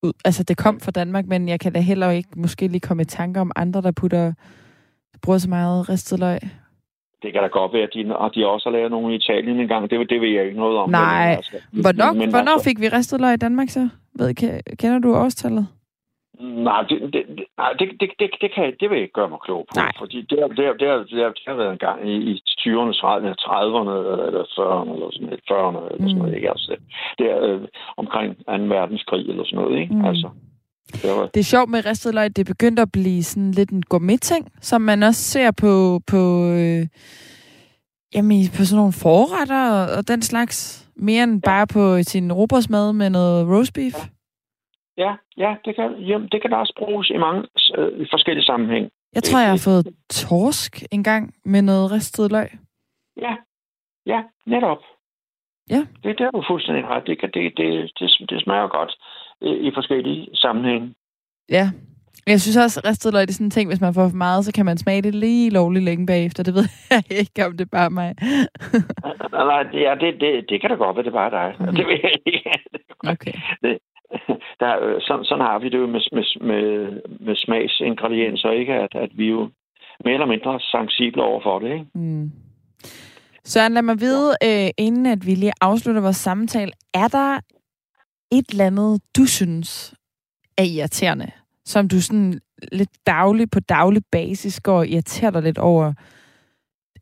[0.04, 3.02] ud, altså, det kom fra Danmark, men jeg kan da heller ikke måske lige komme
[3.02, 4.34] i tanke om andre, der putter
[5.22, 6.40] bruger så meget ristet løg.
[7.24, 9.60] Det kan da godt være, at de, at de også har lavet nogle i Italien
[9.60, 9.90] engang.
[9.90, 10.90] Det, det ved jeg ikke noget om.
[10.90, 11.28] Nej.
[11.28, 13.90] Men, altså, hvornår, men, hvornår altså, fik vi ristet løg i Danmark så?
[14.20, 14.36] Ved,
[14.78, 15.68] kender du årstallet?
[16.42, 17.24] Nej, det, det,
[17.58, 19.74] nej det, det, det, det, kan, det vil jeg ikke gøre mig klog på.
[19.76, 19.92] Nej.
[20.00, 23.92] Fordi det, det, det, det, det, det har været en gang i, i 20'erne, 30'erne
[24.28, 26.32] eller 40'erne eller sådan noget, 40'erne eller sådan noget.
[26.32, 26.38] Mm.
[26.38, 26.50] Ikke?
[26.50, 26.76] Altså,
[27.18, 27.62] det er øh,
[27.98, 28.52] omkring 2.
[28.76, 29.80] verdenskrig eller sådan noget.
[29.82, 29.94] Ikke?
[29.96, 30.06] Mm.
[30.06, 30.30] Altså,
[31.34, 32.36] det, er sjovt med ristet løg.
[32.36, 36.22] Det er begyndt at blive sådan lidt en gourmet-ting, som man også ser på, på,
[36.46, 36.88] øh,
[38.16, 40.88] jamen, på sådan nogle forretter og, og den slags.
[40.96, 43.96] Mere end bare på sin robotsmad med noget roast beef.
[44.98, 45.14] Ja.
[45.38, 47.42] Ja, det, kan, jamen, det kan da også bruges i mange
[47.78, 48.90] øh, forskellige sammenhæng.
[49.16, 52.50] Jeg tror, jeg har fået torsk en gang med noget ristet løg.
[53.18, 53.36] Ja,
[54.06, 54.82] ja, netop.
[55.70, 55.82] Ja.
[56.04, 57.04] Det, det er du fuldstændig ret.
[57.08, 58.94] Det, det, det, det, det smager godt
[59.42, 60.94] i forskellige sammenhænge.
[61.50, 61.72] Ja.
[62.28, 64.46] Jeg synes også, at ristet løg er sådan en ting, hvis man får for meget,
[64.46, 66.44] så kan man smage det lige lovligt længe bagefter.
[66.44, 68.16] Det ved jeg ikke, om det er bare mig.
[69.52, 71.56] Nej, det, ja, det, det, det kan da godt være, det er bare dig.
[71.60, 71.76] Mm.
[71.76, 72.52] Det ved jeg ikke.
[73.08, 73.34] Okay.
[73.64, 73.78] Det,
[74.60, 76.66] der, sådan, sådan har vi det jo med, med, med,
[77.20, 78.74] med smagsingredienser, ikke?
[78.74, 79.50] At, at vi jo
[80.06, 81.72] mere eller mindre sensible over for det.
[81.74, 81.86] Ikke?
[81.96, 82.32] Mm.
[83.44, 87.40] Søren, lad mig vide, øh, inden at vi lige afslutter vores samtale, er der
[88.32, 89.94] et eller andet, du synes
[90.58, 91.32] er irriterende,
[91.66, 92.40] som du sådan
[92.72, 95.94] lidt daglig på daglig basis går og irriterer dig lidt over?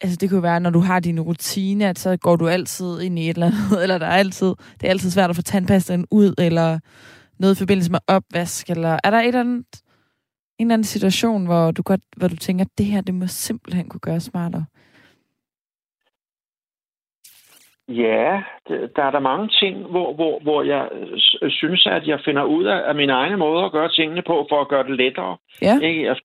[0.02, 3.20] Altså det kunne være, når du har din rutine, at så går du altid ind
[3.20, 6.06] i et eller andet, eller der er altid, det er altid svært at få tandpastaen
[6.12, 6.80] ud, eller
[7.40, 9.66] noget i forbindelse med opvask, eller er der et eller andet,
[10.60, 13.28] en eller anden situation, hvor du, godt, hvor du tænker, at det her, det må
[13.28, 14.66] simpelthen kunne gøre smartere?
[17.90, 18.42] Ja,
[18.96, 20.90] der er der mange ting, hvor, hvor, hvor jeg
[21.50, 24.62] synes, at jeg finder ud af, af min egne måde at gøre tingene på, for
[24.62, 25.38] at gøre det lettere.
[25.62, 25.80] Ja.
[25.80, 26.06] Ikke?
[26.06, 26.16] Jeg,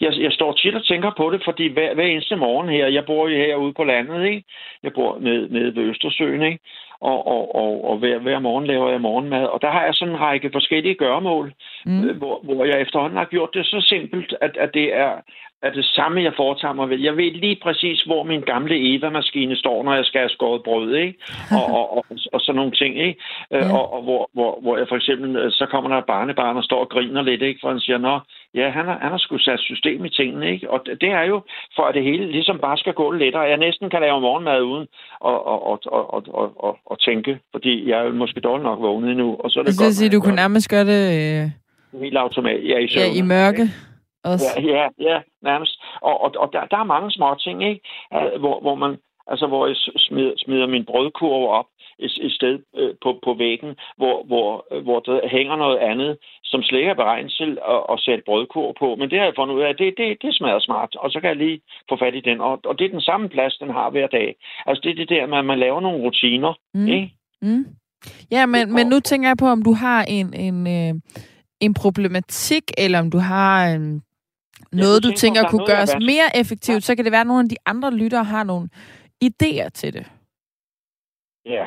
[0.00, 3.04] jeg, jeg står tit og tænker på det, fordi hver, hver eneste morgen her, jeg
[3.06, 4.44] bor jo herude på landet, ikke?
[4.82, 6.58] jeg bor nede, nede ved Østersøen, ikke?
[7.02, 9.44] og, og, og, og hver, hver morgen laver jeg morgenmad.
[9.44, 11.52] Og der har jeg sådan en række forskellige gøremål,
[11.86, 12.04] mm.
[12.04, 15.12] Øh, hvor, hvor jeg efterhånden har gjort det så simpelt, at, at det er
[15.62, 16.98] er det samme, jeg foretager mig ved.
[16.98, 20.94] Jeg ved lige præcis, hvor min gamle Eva-maskine står, når jeg skal have skåret brød,
[20.94, 21.18] ikke?
[21.58, 23.20] Og, og, og, og sådan nogle ting, ikke?
[23.52, 23.76] Øh, ja.
[23.76, 26.64] Og, og hvor, hvor, hvor jeg for eksempel, øh, så kommer der et barnebarn og
[26.64, 27.58] står og griner lidt, ikke?
[27.62, 28.18] For han siger, nå,
[28.54, 30.70] ja, han har, han har sgu sat system i tingene, ikke?
[30.70, 31.42] Og det er jo
[31.76, 33.42] for, at det hele ligesom bare skal gå lettere.
[33.42, 34.88] Jeg næsten kan lave morgenmad uden at,
[35.20, 39.10] og, og, og, og, og, og, og tænke, fordi jeg er måske dårligt nok vågnet
[39.10, 39.36] endnu.
[39.38, 41.02] Og så er det altså, godt, sige, du kunne nærmest gøre det...
[41.18, 41.50] Øh...
[42.00, 42.68] Helt automatisk.
[42.68, 43.62] Ja, i, søvn, ja, i mørke.
[43.62, 43.91] Ikke?
[44.24, 44.60] Også.
[44.60, 45.82] Ja, ja, ja, nærmest.
[46.00, 47.80] Og, og, og der, der er mange små ting, ikke?
[48.38, 51.66] Hvor, hvor man, altså hvor jeg smider, smider min brødkurve op
[51.98, 54.48] et, et sted øh, på, på væggen, hvor, hvor,
[54.82, 58.74] hvor der hænger noget andet, som slet ikke er beregnet til at, at sætte brødkurve
[58.78, 58.96] på.
[58.96, 61.28] Men det har jeg fundet ud af, det, det, det smager smart, og så kan
[61.28, 62.40] jeg lige få fat i den.
[62.40, 64.36] Og, og det er den samme plads, den har hver dag.
[64.66, 66.88] Altså det er det der med, at man laver nogle rutiner, mm.
[66.88, 67.12] ikke?
[67.42, 67.64] Mm.
[68.30, 70.94] Ja, men, men nu tænker jeg på, om du har en, en, øh,
[71.60, 74.02] en problematik, eller om du har en
[74.72, 76.80] noget, du tænker kunne gøres mere effektivt, ja.
[76.80, 78.68] så kan det være, at nogle af de andre lyttere har nogle
[79.24, 80.06] idéer til det.
[81.44, 81.66] Ja.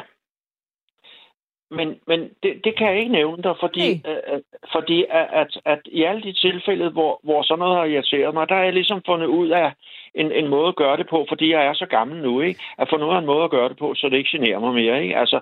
[1.71, 3.99] Men, men det, det kan jeg ikke nævne dig, fordi, hey.
[4.34, 4.41] øh,
[4.73, 8.49] fordi at, at, at i alle de tilfælde, hvor, hvor sådan noget har irriteret mig,
[8.49, 9.73] der har jeg ligesom fundet ud af,
[10.15, 12.60] en, en måde at gøre det på, fordi jeg er så gammel nu, ikke?
[12.78, 14.73] At få noget af en måde at gøre det på, så det ikke generer mig
[14.73, 15.17] mere, ikke?
[15.17, 15.39] Altså,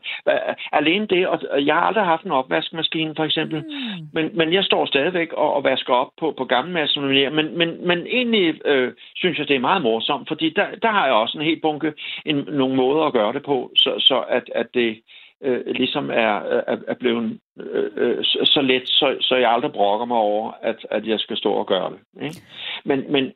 [0.72, 4.08] alene det, og jeg har aldrig haft en opvaskemaskine, for eksempel, mm.
[4.14, 7.88] men, men jeg står stadigvæk og, og vasker op på, på gamle maskiner, men, men,
[7.88, 11.38] men egentlig øh, synes jeg, det er meget morsomt, fordi der, der har jeg også
[11.38, 11.94] en helt bunke
[12.26, 15.02] en, nogle måder at gøre det på, så, så at, at det
[15.44, 16.36] øh, ligesom er,
[16.68, 20.86] er, er blevet øh, øh så let, så, så jeg aldrig brokker mig over, at,
[20.92, 22.24] at jeg skal stå og gøre det.
[22.26, 22.42] Ikke?
[22.86, 23.32] Men, men,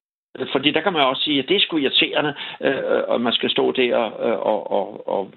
[0.51, 3.49] fordi der kan man også sige, at det er sgu irriterende, øh, og man skal
[3.49, 5.31] stå der øh, og, og, og,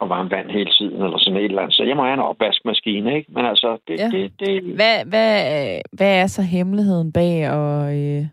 [0.00, 1.76] og varme vand hele tiden, eller sådan et eller andet.
[1.76, 3.32] Så jeg må have en opvaskemaskine, ikke?
[3.32, 3.98] Men altså, det...
[3.98, 4.08] Ja.
[4.12, 4.62] det, det...
[4.62, 8.26] Hvad, hvad, hvad er så hemmeligheden bag at, øh,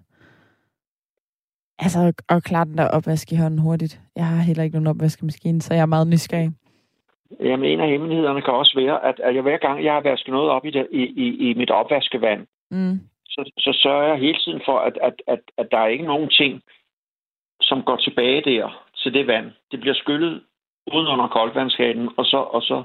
[1.80, 4.00] altså, at klare den der opvask i hånden hurtigt?
[4.15, 6.52] Jeg har heller ikke nogen opvaskemaskine, så jeg er meget nysgerrig.
[7.39, 10.34] Jamen, en af hemmelighederne kan også være, at, at jeg hver gang, jeg har vasket
[10.34, 13.00] noget op i, det, i, i, i mit opvaskevand, mm
[13.33, 16.29] så, så sørger jeg hele tiden for, at, at, at, at der er ikke nogen
[16.29, 16.61] ting,
[17.61, 19.51] som går tilbage der til det vand.
[19.71, 20.43] Det bliver skyllet
[20.93, 22.83] uden under koldvandshanen, og så, og så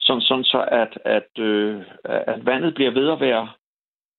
[0.00, 3.48] sådan, sådan så, at, at, øh, at vandet bliver ved at være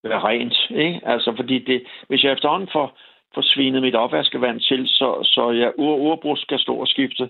[0.04, 0.58] være rent.
[0.70, 1.02] Ikke?
[1.04, 2.98] Altså, fordi det, hvis jeg efterhånden får,
[3.36, 7.30] får svinet mit opvaskevand til, så, så jeg ur, urbrug skal stå og skifte.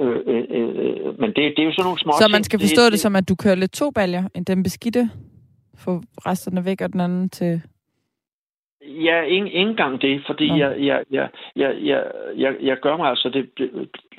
[0.00, 2.82] Øh, øh, øh, men det, det er jo sådan nogle små Så man skal forstå
[2.84, 5.10] det, det som, at du kører lidt to baljer, end den beskidte,
[5.84, 7.62] få resterne væk, og den anden til...
[9.08, 10.56] Ja, ikke, ikke engang det, fordi ja.
[10.56, 12.04] jeg, jeg, jeg, jeg, jeg,
[12.36, 13.50] jeg, jeg gør mig altså det,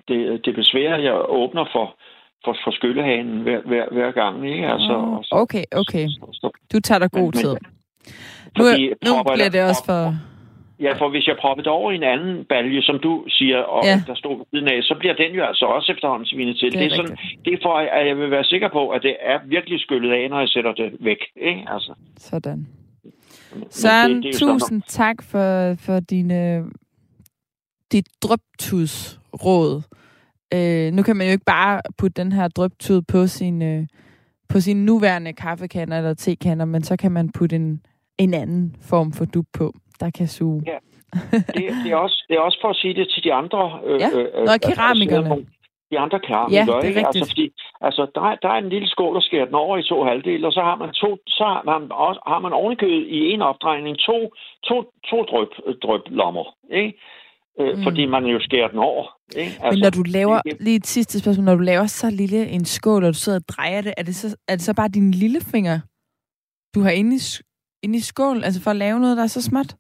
[0.08, 1.96] det, det, besvær, jeg åbner for,
[2.46, 4.50] for, for skyllehanen hver, hver, hver gang.
[4.50, 4.68] Ikke?
[4.68, 4.94] Altså,
[5.32, 6.08] oh, okay, okay.
[6.74, 7.56] Du tager dig god men, tid.
[8.58, 8.64] nu,
[9.08, 10.33] nu bliver det også for...
[10.84, 13.84] Ja, for hvis jeg propper det over i en anden balje, som du siger, og
[13.84, 14.04] ja.
[14.08, 16.72] der står ved siden af, så bliver den jo altså også efterhånden svinet til.
[16.72, 19.04] Det er, det er, sådan, det er for, at jeg vil være sikker på, at
[19.04, 21.22] det er virkelig skyllet af, når jeg sætter det væk.
[21.36, 21.66] Ikke?
[21.68, 21.94] Altså.
[22.18, 22.68] Sådan.
[23.70, 24.82] Søren, det, det tusind sådan.
[24.88, 26.64] tak for, for dine,
[27.92, 29.82] dit drøbtudsråd.
[30.54, 33.86] Øh, nu kan man jo ikke bare putte den her drøbtud på sin, øh,
[34.50, 37.82] på sin nuværende kaffekander eller tekander, men så kan man putte en,
[38.18, 40.64] en anden form for dub på, der kan suge.
[40.68, 40.78] Ja.
[41.58, 43.80] Det, det, er også, det er også for at sige det til de andre...
[43.86, 45.30] Øh, ja, øh, Nå, keramikerne.
[45.32, 45.46] Altså,
[45.92, 46.76] de andre keramikere.
[46.76, 47.08] Ja, det er ikke?
[47.08, 47.46] Altså, fordi,
[47.88, 50.48] altså, der, er, der er en lille skål, der skærer den over i to halvdele,
[50.48, 53.98] og så har man, to, så har man, også, har man ovenikøbet i en opdrejning
[53.98, 54.18] to,
[54.68, 54.76] to,
[55.10, 55.50] to drøb,
[55.84, 56.46] drøb lommer.
[56.82, 56.94] Ikke?
[57.60, 57.84] Øh, mm.
[57.84, 59.06] Fordi man jo skærer den over.
[59.38, 59.52] Ikke?
[59.64, 62.48] Altså, Men når du laver, det, lige et sidste spørgsmål, når du laver så lille
[62.48, 64.88] en skål, og du sidder og drejer det, er det så, er det så bare
[64.88, 65.80] din lillefinger,
[66.76, 67.20] du har inde i,
[67.84, 69.76] inde i skålen, altså for at lave noget, der er så småt?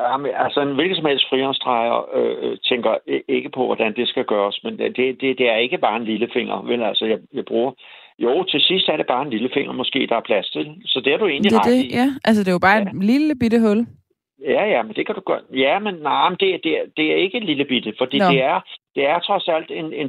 [0.00, 2.92] Jamen, altså en hvilken som helst frihåndstræger øh, øh, tænker
[3.28, 6.62] ikke på, hvordan det skal gøres, men det, det, det er ikke bare en lillefinger,
[6.62, 6.82] vel?
[6.82, 7.72] Altså, jeg, jeg bruger...
[8.18, 10.66] Jo, til sidst er det bare en lillefinger, måske, der er plads til.
[10.84, 11.94] Så det er du egentlig det, ret det, i.
[11.94, 12.82] Ja, altså det er jo bare ja.
[12.82, 13.86] et lille bitte hul.
[14.44, 15.44] Ja, ja, men det kan du godt.
[15.54, 18.60] Ja, men nej, men det, det, det er ikke en lille bitte, fordi det er,
[18.94, 19.92] det er trods alt en...
[19.92, 20.08] en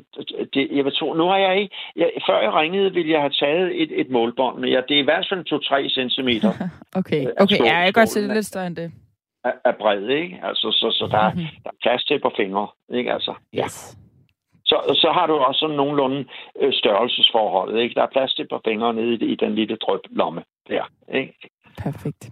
[0.54, 1.76] det, jeg vil tro, nu har jeg ikke...
[1.96, 5.02] Jeg, før jeg ringede, ville jeg have taget et, et målbånd, men ja, det er
[5.02, 6.30] i hvert fald 2-3 cm.
[7.00, 8.92] okay, okay, ja, jeg kan godt se det lidt større end det
[9.44, 10.40] er, er bred, ikke?
[10.44, 11.64] Altså, så, så der, mm-hmm.
[11.64, 13.14] der er plads til på fingre, ikke?
[13.14, 13.68] Altså, ja.
[14.66, 16.26] Så, så har du også sådan nogenlunde
[16.62, 17.96] øh, størrelsesforholdet, ikke?
[17.96, 21.34] Der er plads til på fingre nede i, i den lille drøblomme der, ikke?
[21.78, 22.32] Perfekt.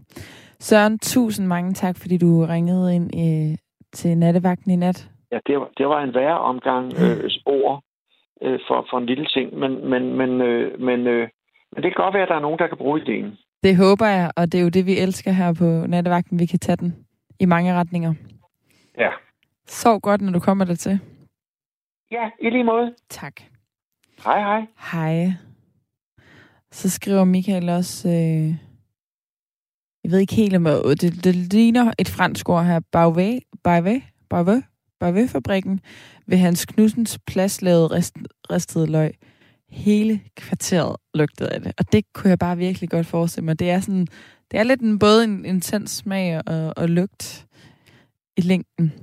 [0.59, 3.57] Søren, tusind mange tak, fordi du ringede ind øh,
[3.93, 5.09] til nattevagten i nat.
[5.31, 7.83] Ja, det var, det var en værre omgang øh, ord
[8.41, 11.29] øh, for, for en lille ting, men, men, men, øh, men, øh,
[11.71, 13.37] men det kan godt være, at der er nogen, der kan bruge ideen.
[13.63, 16.39] Det håber jeg, og det er jo det, vi elsker her på nattevagten.
[16.39, 17.05] Vi kan tage den
[17.39, 18.13] i mange retninger.
[18.97, 19.09] Ja.
[19.67, 20.99] Sov godt, når du kommer der til.
[22.11, 22.95] Ja, i lige måde.
[23.09, 23.41] Tak.
[24.23, 24.65] Hej, hej.
[24.91, 25.31] Hej.
[26.71, 28.09] Så skriver Michael også...
[28.09, 28.55] Øh,
[30.03, 32.79] jeg ved ikke helt, om det, det ligner et fransk ord her.
[32.91, 34.63] Bauvet, Bauvet, Bauvet,
[34.99, 35.81] Bauvet-fabrikken
[36.27, 38.17] ved Hans Knudsens plads lavede rist,
[38.51, 39.13] ristede løg
[39.69, 41.73] hele kvarteret lugtede af det.
[41.77, 43.59] Og det kunne jeg bare virkelig godt forestille mig.
[43.59, 44.07] Det er sådan,
[44.51, 47.47] det er lidt en, både en intens smag og, og lugt
[48.37, 48.93] i længden.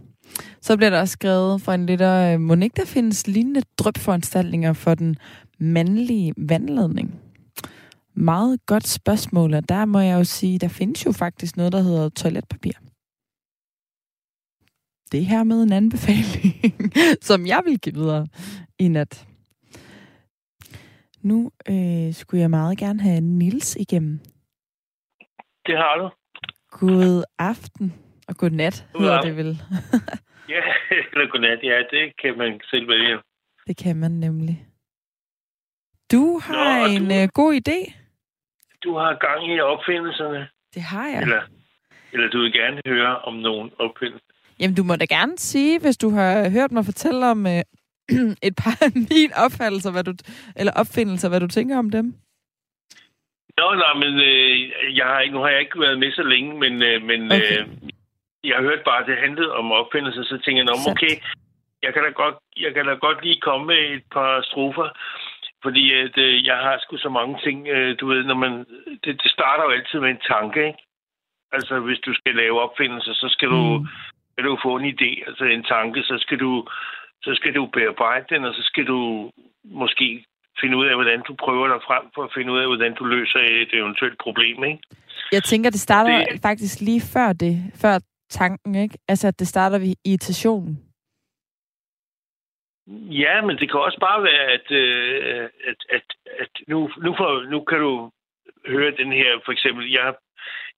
[0.60, 4.72] Så bliver der også skrevet fra en lytter, øh, må ikke der findes lignende drøbforanstaltninger
[4.72, 5.16] for den
[5.58, 7.20] mandlige vandledning?
[8.14, 11.80] Meget godt spørgsmål, og der må jeg jo sige, der findes jo faktisk noget, der
[11.80, 12.72] hedder toiletpapir.
[15.12, 16.54] Det her med en anbefaling,
[17.28, 18.26] som jeg vil give videre
[18.78, 19.26] i nat.
[21.24, 24.20] Nu øh, skulle jeg meget gerne have Nils igennem.
[25.66, 26.10] Det har du.
[26.70, 27.94] God aften
[28.28, 29.46] og god nat, god hedder det vel.
[30.54, 30.62] ja,
[31.12, 33.18] eller god nat, ja, det kan man selv vælge.
[33.66, 34.66] Det kan man nemlig.
[36.12, 37.78] Du har Nå, en du, øh, god idé.
[38.84, 40.48] Du har gang i opfindelserne.
[40.74, 41.22] Det har jeg.
[41.22, 41.42] Eller,
[42.12, 44.26] eller du vil gerne høre om nogen opfindelser.
[44.60, 47.62] Jamen, du må da gerne sige, hvis du har hørt mig fortælle om øh,
[48.48, 50.12] et par af mine opfattelser, hvad du,
[50.56, 52.06] eller opfindelser, hvad du tænker om dem?
[53.58, 54.56] Nå, nej, men øh,
[54.98, 57.58] jeg har, nu har jeg ikke været med så længe, men, øh, men okay.
[57.60, 57.66] øh,
[58.44, 61.14] jeg hørt bare, at det handlede om opfindelser, så tænker jeg, om okay,
[61.82, 64.88] jeg kan, da godt, jeg kan da godt lige komme med et par strofer,
[65.62, 68.52] fordi at, øh, jeg har sgu så mange ting, øh, du ved, når man,
[69.04, 70.82] det, det starter jo altid med en tanke, ikke?
[71.52, 73.54] Altså, hvis du skal lave opfindelser, så skal mm.
[73.54, 73.86] du,
[74.32, 76.66] skal du få en idé, altså en tanke, så skal du
[77.24, 79.30] så skal du bearbejde den, og så skal du
[79.64, 80.24] måske
[80.60, 83.04] finde ud af, hvordan du prøver dig frem for at finde ud af, hvordan du
[83.04, 84.78] løser et eventuelt problem, ikke?
[85.32, 86.42] Jeg tænker, det starter det...
[86.42, 87.98] faktisk lige før det, før
[88.30, 88.98] tanken, ikke?
[89.08, 90.74] Altså, at det starter ved irritationen.
[93.22, 96.06] Ja, men det kan også bare være, at, øh, at, at,
[96.42, 98.10] at nu, nu, for, nu kan du
[98.66, 100.14] høre den her, for eksempel, jeg,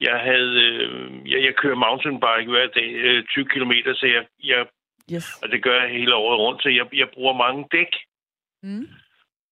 [0.00, 4.66] jeg havde, øh, jeg, jeg kører mountainbike hver dag, øh, 20 km, så jeg, jeg
[5.14, 5.42] Yes.
[5.42, 7.92] Og det gør jeg hele året rundt, så jeg, jeg bruger mange dæk.
[8.62, 8.88] Mm.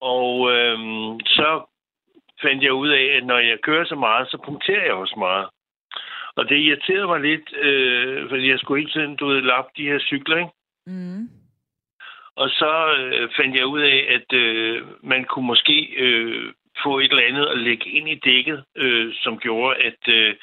[0.01, 1.49] Og øhm, så
[2.43, 5.49] fandt jeg ud af, at når jeg kører så meget, så punkterer jeg også meget.
[6.37, 9.89] Og det irriterede mig lidt, øh, fordi jeg skulle hele tiden, du ved, lappe de
[9.91, 10.51] her cykler, ikke?
[10.87, 11.29] Mm.
[12.37, 17.11] Og så øh, fandt jeg ud af, at øh, man kunne måske øh, få et
[17.11, 20.37] eller andet at lægge ind i dækket, øh, som gjorde, at øh,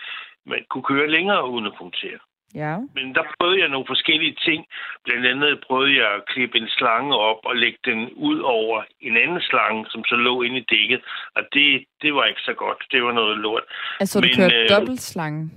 [0.46, 2.20] man kunne køre længere uden at punktere.
[2.56, 2.78] Ja.
[2.96, 4.66] Men der prøvede jeg nogle forskellige ting.
[5.06, 9.18] Blandt andet prøvede jeg at klippe en slange op og lægge den ud over en
[9.18, 11.02] anden slange, som så lå inde i dækket.
[11.36, 12.84] Og det, det var ikke så godt.
[12.92, 13.64] Det var noget lort.
[14.00, 15.50] Altså, du Men, kørte øh, dobbeltslange?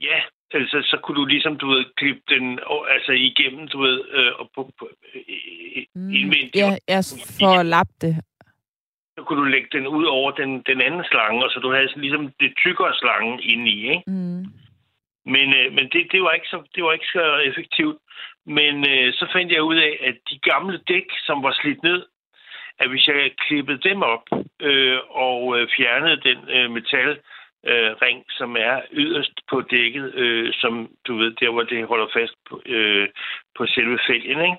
[0.00, 0.20] Ja,
[0.54, 2.58] altså så kunne du ligesom, du ved, klippe den
[2.94, 5.22] altså igennem, du ved, øh, og på, på, øh,
[5.94, 6.10] Mm.
[6.10, 6.56] indvendigt.
[6.56, 6.98] Ja, ja,
[7.40, 8.14] for at lappe det.
[9.18, 11.88] Så kunne du lægge den ud over den, den anden slange, og så du havde
[11.88, 14.02] sådan ligesom det tykkere slange inde i, ikke?
[14.06, 14.44] Mm.
[15.26, 17.98] Men, øh, men det, det, var ikke så, det var ikke så effektivt.
[18.46, 22.06] Men øh, så fandt jeg ud af, at de gamle dæk, som var slidt ned,
[22.78, 24.24] at hvis jeg klippede dem op
[24.60, 27.20] øh, og øh, fjernede den øh, metal
[27.66, 32.06] øh, ring, som er yderst på dækket, øh, som du ved, der hvor det holder
[32.12, 33.08] fast på, øh,
[33.56, 34.56] på selve fælgen, ikke?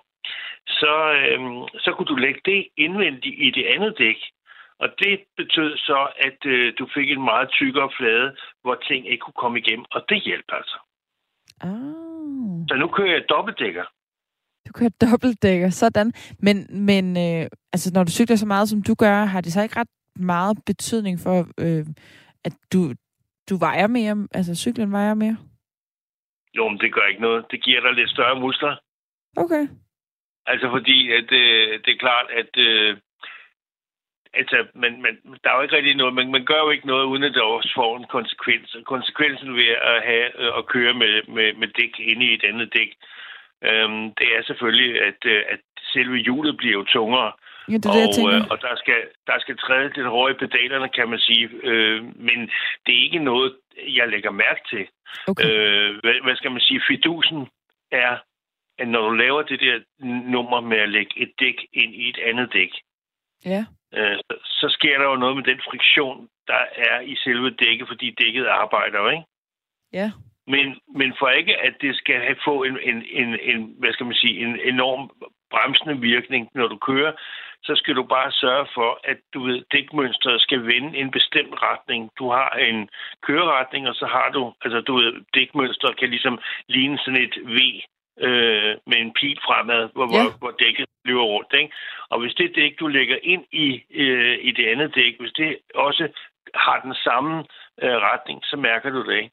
[0.67, 1.39] Så, øh,
[1.79, 4.17] så kunne du lægge det indvendigt i det andet dæk.
[4.83, 9.21] Og det betød så, at øh, du fik en meget tykkere flade, hvor ting ikke
[9.21, 9.85] kunne komme igennem.
[9.91, 10.77] Og det hjælper altså.
[11.61, 12.67] Ah.
[12.69, 13.85] Så nu kører jeg dobbeltdækker.
[14.67, 16.13] Du kører dobbeltdækker, sådan.
[16.39, 17.43] Men, men øh,
[17.73, 20.57] altså, når du cykler så meget, som du gør, har det så ikke ret meget
[20.65, 21.85] betydning for, øh,
[22.45, 22.93] at du,
[23.49, 24.27] du vejer mere?
[24.33, 25.37] Altså, cyklen vejer mere?
[26.57, 27.45] Jo, men det gør ikke noget.
[27.51, 28.75] Det giver dig lidt større muskler.
[29.37, 29.67] Okay.
[30.45, 32.97] Altså fordi, at øh, det er klart, at øh,
[34.33, 37.05] altså, man, man, der er jo ikke rigtig noget, man, man gør jo ikke noget,
[37.05, 38.75] uden at det også får en konsekvens.
[38.75, 42.43] Og konsekvensen ved at have øh, at køre med, med, med dæk inde i et
[42.43, 42.91] andet dæk,
[43.69, 45.59] øhm, det er selvfølgelig, at, øh, at
[45.93, 47.31] selve hjulet bliver jo tungere.
[47.71, 48.35] Ja, det er det, jeg og, tænker.
[48.35, 51.49] øh, og der skal, der skal træde lidt hårdt i pedalerne, kan man sige.
[51.63, 52.39] Øh, men
[52.85, 53.53] det er ikke noget,
[53.99, 54.87] jeg lægger mærke til.
[55.27, 55.45] Okay.
[55.45, 56.81] Øh, hvad, hvad skal man sige?
[56.87, 57.47] Fidusen
[57.91, 58.17] er,
[58.79, 59.79] at når du laver det der
[60.35, 62.71] nummer med at lægge et dæk ind i et andet dæk,
[63.45, 63.65] Ja.
[63.97, 67.87] øh, så, så sker der jo noget med den friktion, der er i selve dækket,
[67.87, 69.23] fordi dækket arbejder ikke?
[69.93, 70.11] Ja.
[70.47, 74.05] Men, men for ikke, at det skal have, få en, en, en, en, hvad skal
[74.05, 75.11] man sige, en enorm
[75.51, 77.13] bremsende virkning, når du kører,
[77.63, 82.09] så skal du bare sørge for, at du ved, dækmønstret skal vende en bestemt retning.
[82.19, 82.89] Du har en
[83.21, 87.57] køreretning, og så har du, altså du ved, dækmønstret kan ligesom ligne sådan et V
[88.19, 90.21] øh, med en pil fremad, hvor, Ja.
[90.21, 91.53] hvor, hvor dækket løber rundt.
[91.53, 91.73] Ikke?
[92.09, 95.57] Og hvis det dæk, du lægger ind i, øh, i det andet dæk, hvis det
[95.75, 96.07] også
[96.55, 97.33] har den samme
[97.83, 99.31] øh, retning, så mærker du det ikke.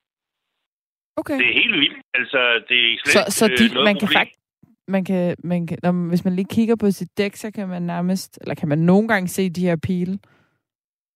[1.17, 1.39] Okay.
[1.39, 1.99] Det er helt vildt.
[2.15, 4.41] Altså, det er Så, slet så øh, de, noget man kan faktisk
[4.89, 7.83] man kan, man kan, når, hvis man lige kigger på sit dæk, så kan man
[7.83, 10.19] nærmest, eller kan man nogle gange se de her pile.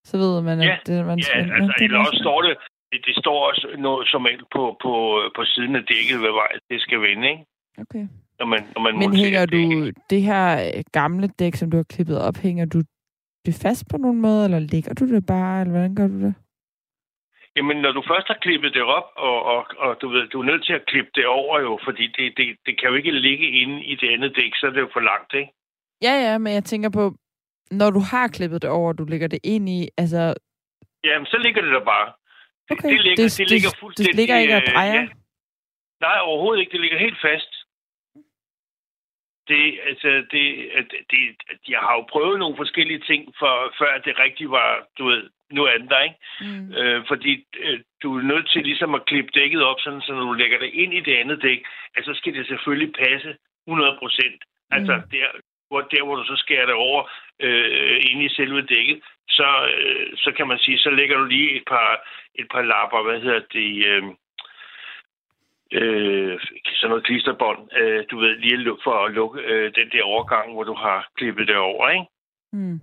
[0.05, 2.57] Så ved man, Ja, at det, man Ja, altså, det er eller også står det,
[2.93, 4.93] det, det står også noget som på, på,
[5.37, 7.45] på siden af dækket, hvad vej det skal vende, ikke?
[7.79, 8.07] Okay.
[8.39, 11.85] Når man, når man Men hænger du det her øh, gamle dæk, som du har
[11.95, 12.79] klippet op, hænger du
[13.47, 16.35] det fast på nogen måde, eller ligger du det bare, eller hvordan gør du det?
[17.57, 20.45] Jamen, når du først har klippet det op, og, og, og du ved, du er
[20.45, 23.49] nødt til at klippe det over jo, fordi det, det, det kan jo ikke ligge
[23.51, 25.53] inde i det andet dæk, så er det jo for langt, ikke?
[26.03, 27.15] Ja, ja, men jeg tænker på,
[27.71, 30.35] når du har klippet det over, du lægger det ind i, altså,
[31.05, 32.13] Jamen, så ligger det der bare.
[32.71, 34.13] okay, det, ligger, det, det ligger det, fuldstændig...
[34.13, 35.01] det ligger ikke og øh, drejer.
[35.01, 35.09] ja.
[36.01, 36.73] Nej, overhovedet ikke.
[36.73, 37.53] Det ligger helt fast.
[39.49, 40.45] Det, altså, det,
[40.91, 41.19] det, det,
[41.69, 45.65] jeg har jo prøvet nogle forskellige ting, for, før det rigtigt var, du ved, nu
[45.65, 46.21] er den der, ikke?
[46.41, 46.73] Mm.
[46.79, 50.21] Øh, fordi øh, du er nødt til ligesom at klippe dækket op, sådan, så når
[50.21, 51.61] du lægger det ind i det andet dæk,
[51.97, 54.41] altså skal det selvfølgelig passe 100 procent.
[54.71, 55.09] Altså Mm.
[55.11, 55.27] der,
[55.69, 60.07] hvor, der, hvor du så skærer det over øh, inde i selve dækket, så, øh,
[60.17, 61.91] så kan man sige, så lægger du lige et par,
[62.35, 64.03] et par lapper, hvad hedder det, øh,
[65.73, 66.39] øh,
[66.77, 70.65] sådan noget klisterbånd, øh, du ved, lige for at lukke øh, den der overgang, hvor
[70.65, 72.07] du har klippet det over, ikke?
[72.53, 72.81] Mm.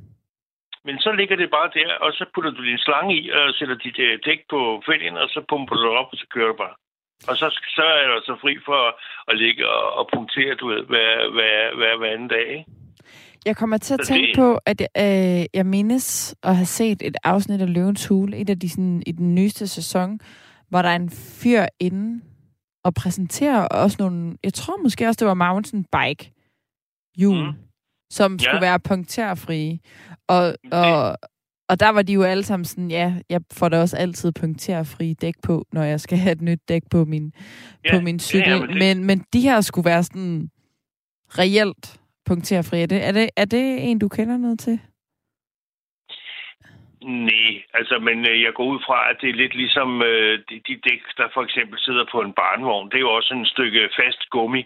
[0.85, 3.75] Men så ligger det bare der, og så putter du din slange i, og sætter
[3.75, 6.57] dit øh, dæk på fælgen, og så pumper du det op, og så kører du
[6.57, 6.75] bare.
[7.29, 8.93] Og så, så er du så fri for at,
[9.27, 12.65] at ligge og, og punktere, du ved, hver, hver, hver, hver anden dag, ikke?
[13.45, 16.65] Jeg kommer til at Så tænke det- på, at jeg, øh, jeg mindes at have
[16.65, 20.19] set et afsnit af Løvens Hule, et af de sådan, i den nyeste sæson,
[20.69, 21.09] hvor der er en
[21.43, 22.21] fyr inde
[22.83, 26.33] og præsenterer også nogle, jeg tror måske også, det var mountain bike
[27.17, 27.53] hjul, Mm.
[28.11, 28.37] som Ja.
[28.43, 29.79] skulle være punkterfrie.
[30.27, 31.17] Og, og,
[31.69, 35.13] og der var de jo alle sammen sådan, ja, jeg får da også altid punkterfrie
[35.13, 37.33] dæk på, når jeg skal have et nyt dæk på min,
[37.85, 38.47] Ja, på min cykel.
[38.49, 40.49] ja, Ja, men det- men, men de her skulle være sådan
[41.29, 42.81] reelt punkterfri.
[42.81, 44.79] Er det, er, det, er det en, du kender noget til?
[47.03, 50.61] Nej, altså, men øh, jeg går ud fra, at det er lidt ligesom øh, de,
[50.67, 52.89] de dæk, der for eksempel sidder på en barnvogn.
[52.89, 54.63] Det er jo også en stykke fast gummi,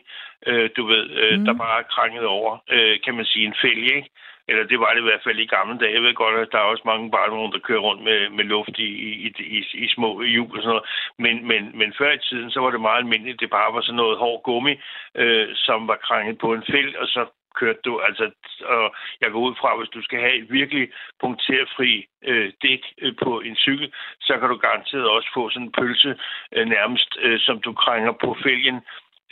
[0.47, 1.45] øh, du ved, øh, mm.
[1.45, 4.09] der bare er krænget over, øh, kan man sige, en fælge, ikke?
[4.47, 5.93] Eller det var det i hvert fald i gamle dage.
[5.93, 8.79] Jeg ved godt, at der er også mange barnvogne, der kører rundt med, med luft
[8.79, 8.89] i,
[9.25, 10.85] i, i, i små hjul og sådan noget.
[11.19, 13.39] Men, men, men før i tiden, så var det meget almindeligt.
[13.39, 14.73] Det bare var sådan noget hård gummi,
[15.15, 17.25] øh, som var krænget på en fæld, og så
[17.59, 17.99] kørte du.
[17.99, 18.31] Altså,
[18.65, 20.85] og jeg går ud fra, hvis du skal have et virkelig
[21.21, 25.71] punkterfri øh, dæk øh, på en cykel, så kan du garanteret også få sådan en
[25.79, 26.15] pølse
[26.55, 28.77] øh, nærmest, øh, som du krænger på fælgen,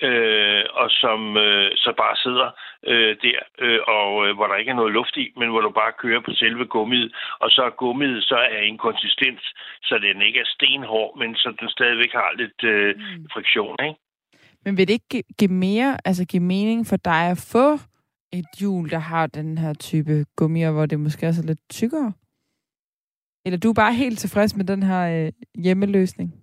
[0.02, 2.50] øh, og som øh, så bare sidder
[2.92, 5.70] øh, der, øh, og øh, hvor der ikke er noget luft i, men hvor du
[5.70, 9.44] bare kører på selve gummiet, og så er gummiet så er en konsistens,
[9.84, 13.30] så den ikke er stenhård, men så den stadigvæk har lidt øh, mm.
[13.34, 14.00] friktion, ikke?
[14.66, 17.78] Men vil det ikke give mere, altså give mening for dig at få
[18.34, 22.14] et hjul, der har den her type gummier, hvor det måske er så lidt tykkere?
[23.46, 25.32] Eller du er bare helt tilfreds med den her øh,
[25.64, 26.43] hjemmeløsning?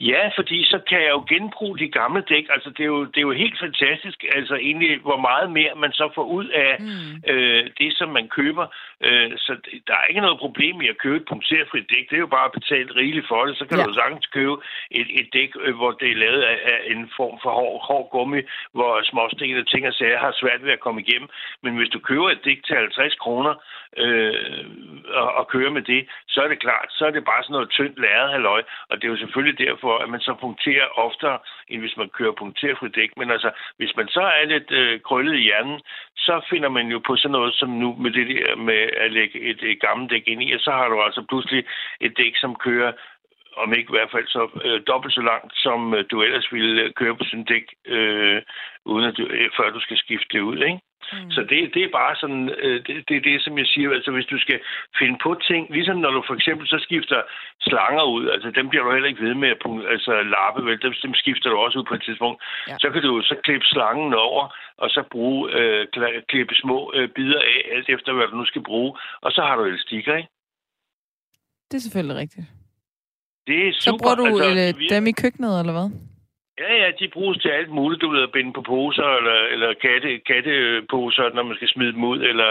[0.00, 2.46] Ja, fordi så kan jeg jo genbruge de gamle dæk.
[2.50, 5.92] Altså, det er jo, det er jo helt fantastisk, altså egentlig, hvor meget mere man
[5.92, 7.32] så får ud af mm.
[7.32, 8.66] øh, det, som man køber.
[9.06, 9.52] Øh, så
[9.86, 12.10] der er ikke noget problem i at købe et punkterfrit dæk.
[12.10, 13.58] Det er jo bare at betale rigeligt for det.
[13.58, 13.84] Så kan ja.
[13.84, 14.56] du sagtens købe
[14.90, 18.08] et, et dæk, øh, hvor det er lavet af, af en form for hård, hård
[18.10, 18.40] gummi,
[18.72, 21.28] hvor småsten og ting og sager har svært ved at komme igennem.
[21.62, 23.54] Men hvis du køber et dæk til 50 kroner
[23.96, 24.64] øh,
[25.20, 27.70] og, og kører med det, så er det klart, så er det bare sådan noget
[27.70, 28.62] tyndt lærret halløj.
[28.90, 31.38] Og det er jo selvfølgelig derfor, for, at man så punkterer oftere,
[31.70, 33.10] end hvis man kører punkterfri dæk.
[33.16, 35.80] Men altså, hvis man så er lidt øh, krøllet i hjernen,
[36.26, 39.36] så finder man jo på sådan noget som nu med det der med at lægge
[39.50, 41.64] et, et gammelt dæk ind i, og så har du altså pludselig
[42.00, 42.92] et dæk, som kører
[43.62, 46.82] om ikke i hvert fald så øh, dobbelt så langt, som øh, du ellers ville
[46.82, 48.42] øh, køre på sådan dæk, øh,
[48.84, 50.80] uden at du, øh, før du skal skifte det ud, ikke?
[51.12, 51.30] Mm.
[51.30, 54.10] Så det, det er bare sådan, øh, det, det er det, som jeg siger, altså
[54.10, 54.60] hvis du skal
[54.98, 57.22] finde på ting, ligesom når du for eksempel så skifter
[57.68, 59.60] slanger ud, altså dem bliver du heller ikke ved med at
[59.94, 62.38] altså, lappe, vel, dem, dem skifter du også ud på et tidspunkt,
[62.68, 62.76] ja.
[62.82, 64.42] så kan du så klippe slangen over,
[64.82, 65.86] og så bruge, øh,
[66.28, 68.90] klippe små øh, bidder af, alt efter hvad du nu skal bruge,
[69.20, 70.28] og så har du elastikker, ikke?
[71.70, 72.46] Det er selvfølgelig rigtigt.
[73.46, 73.96] Det er super.
[73.96, 76.07] Så bruger du altså, dem i køkkenet, eller hvad?
[76.62, 78.02] Ja, ja, de bruges til alt muligt.
[78.02, 82.04] Du ved, at binde på poser, eller, eller katte, katteposer, når man skal smide dem
[82.12, 82.50] ud, eller,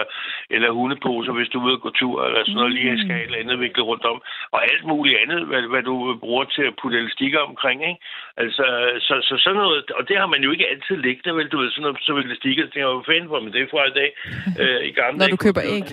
[0.49, 2.77] eller hundeposer, hvis du er ude at gå tur, eller sådan noget, mm.
[2.77, 4.17] lige skal eller andet viklet rundt om.
[4.55, 8.01] Og alt muligt andet, hvad, hvad du bruger til at putte elastikker omkring, ikke?
[8.37, 8.65] Altså,
[9.07, 11.47] så, så sådan noget, og det har man jo ikke altid liggende, vel?
[11.47, 13.87] Du ved, sådan noget, så vil elastikker, det er jo fan for, men det fra
[13.87, 14.09] i dag.
[14.61, 15.83] Øh, i gamle Når du køber æg.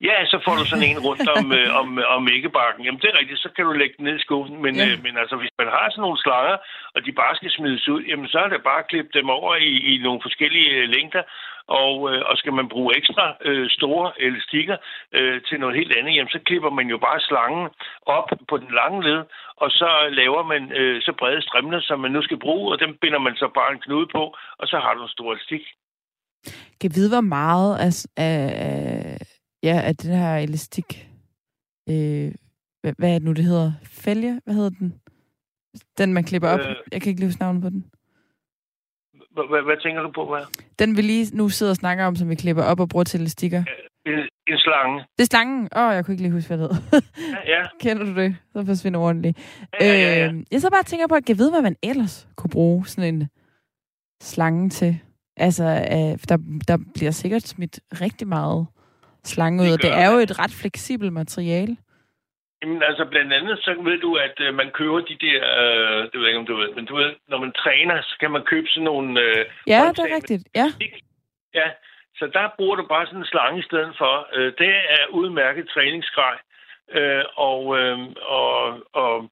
[0.00, 2.84] Ja, så får du sådan en rundt om, øh, om, om æggebakken.
[2.84, 4.62] Jamen, det er rigtigt, så kan du lægge den ned i skuffen.
[4.64, 4.86] Men, ja.
[4.86, 6.56] øh, men altså, hvis man har sådan nogle slanger,
[6.94, 9.56] og de bare skal smides ud, jamen, så er det bare at klippe dem over
[9.56, 11.22] i, i nogle forskellige øh, længder.
[11.82, 14.76] Og, øh, og skal man bruge ekstra øh, store elastikker
[15.12, 17.68] øh, til noget helt andet, jamen, så klipper man jo bare slangen
[18.06, 19.20] op på den lange led,
[19.56, 22.98] og så laver man øh, så brede strimler, som man nu skal bruge, og dem
[23.02, 25.64] binder man så bare en knude på, og så har du en stor elastik.
[26.80, 29.27] Kan vide, hvor meget af, af
[29.62, 31.08] ja, at den her elastik,
[31.88, 32.32] øh,
[32.80, 33.72] hvad, hvad er det nu, det hedder?
[33.84, 34.40] Fælge?
[34.44, 34.94] Hvad hedder den?
[35.98, 36.60] Den, man klipper op.
[36.60, 37.84] Øh, jeg kan ikke lige navnet på den.
[39.32, 40.44] Hvad, hvad tænker du på, hvad?
[40.78, 43.20] Den vi lige nu sidder og snakker om, som vi klipper op og bruger til
[43.20, 43.62] elastikker.
[44.06, 44.98] En, en slange.
[44.98, 45.68] Det er slangen.
[45.76, 47.00] Åh, oh, jeg kunne ikke lige huske, hvad det hedder.
[47.46, 47.66] ja, ja.
[47.82, 48.36] Kender du det?
[48.52, 49.38] Så forsvinder ordentligt.
[49.80, 50.32] Ja, ja, ja, ja.
[50.32, 53.14] Øh, jeg så bare tænker på, at jeg ved, hvad man ellers kunne bruge sådan
[53.14, 53.28] en
[54.22, 55.00] slange til.
[55.36, 56.38] Altså, øh, der,
[56.68, 58.66] der bliver sikkert smidt rigtig meget
[59.24, 59.72] slange ud.
[59.72, 61.76] Det, det er jo et ret fleksibelt materiale.
[62.62, 66.14] Jamen altså blandt andet, så ved du, at øh, man køber de der, øh, det
[66.14, 68.42] ved jeg ikke, om du ved, men du ved, når man træner, så kan man
[68.42, 69.20] købe sådan nogle...
[69.20, 70.66] Øh, ja, det er rigtigt, ja.
[71.54, 71.68] Ja,
[72.18, 74.28] så der bruger du bare sådan en slange i stedet for.
[74.36, 76.36] Øh, det er udmærket træningsgrej.
[76.98, 77.98] Øh, og, øh,
[78.38, 78.54] og,
[78.92, 79.30] og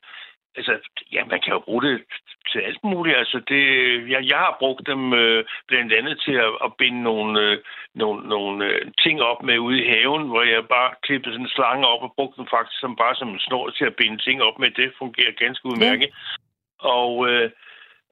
[0.57, 0.74] altså,
[1.12, 2.04] ja, man kan jo bruge det
[2.52, 3.16] til alt muligt.
[3.16, 3.62] Altså, det,
[4.11, 7.59] jeg, jeg har brugt dem øh, blandt andet til at, at binde nogle, øh,
[7.94, 11.57] nogle, nogle øh, ting op med ude i haven, hvor jeg bare klippede sådan en
[11.57, 14.42] slange op og brugte den faktisk som, bare som en snor til at binde ting
[14.42, 14.70] op med.
[14.70, 16.09] Det fungerer ganske udmærket.
[16.09, 16.88] Ja.
[16.88, 17.50] Og, øh,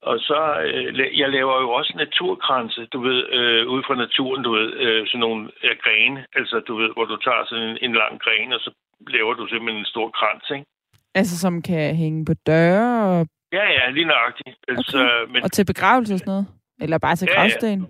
[0.03, 4.53] og så, øh, jeg laver jo også naturkranse, du ved, øh, ude fra naturen, du
[4.53, 7.95] ved, øh, sådan nogle øh, grene, altså du ved, hvor du tager sådan en, en
[7.95, 8.71] lang gren, og så
[9.09, 10.67] laver du simpelthen en stor krans, ikke?
[11.15, 13.27] Altså, som kan hænge på døre og...
[13.53, 14.57] Ja, ja, lige nøjagtigt.
[14.69, 15.33] Altså, okay.
[15.33, 15.43] men...
[15.43, 16.47] Og til begravelse og sådan noget?
[16.81, 17.87] Eller bare til ja, gravsten?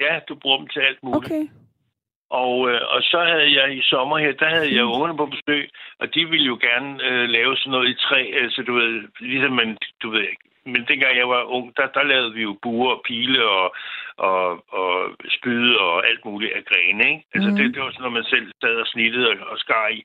[0.00, 0.14] Ja.
[0.14, 1.24] ja, du bruger dem til alt muligt.
[1.24, 1.44] Okay.
[2.30, 5.70] Og, øh, og så havde jeg i sommer her, der havde jeg ungerne på besøg,
[6.00, 9.52] og de ville jo gerne øh, lave sådan noget i træ, altså du ved, ligesom
[9.52, 12.92] man, du ved ikke, men dengang jeg var ung, der, der lavede vi jo buer
[12.96, 13.74] og pile og,
[14.16, 14.42] og,
[14.80, 14.90] og
[15.36, 17.04] spyde og alt muligt af grene.
[17.10, 17.24] Ikke?
[17.34, 17.56] Altså mm.
[17.56, 20.00] det, det var sådan noget, man selv sad og snittede og, og skar i.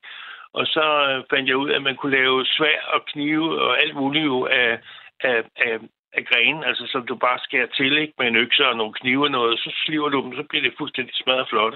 [0.52, 3.80] Og så øh, fandt jeg ud af, at man kunne lave svær og knive og
[3.82, 4.78] alt muligt jo af,
[5.20, 5.78] af, af,
[6.12, 8.14] af grenen, altså som du bare skærer til ikke?
[8.18, 10.78] med en økse og nogle knive og noget, så sliver du dem, så bliver det
[10.78, 11.74] fuldstændig smadret flot.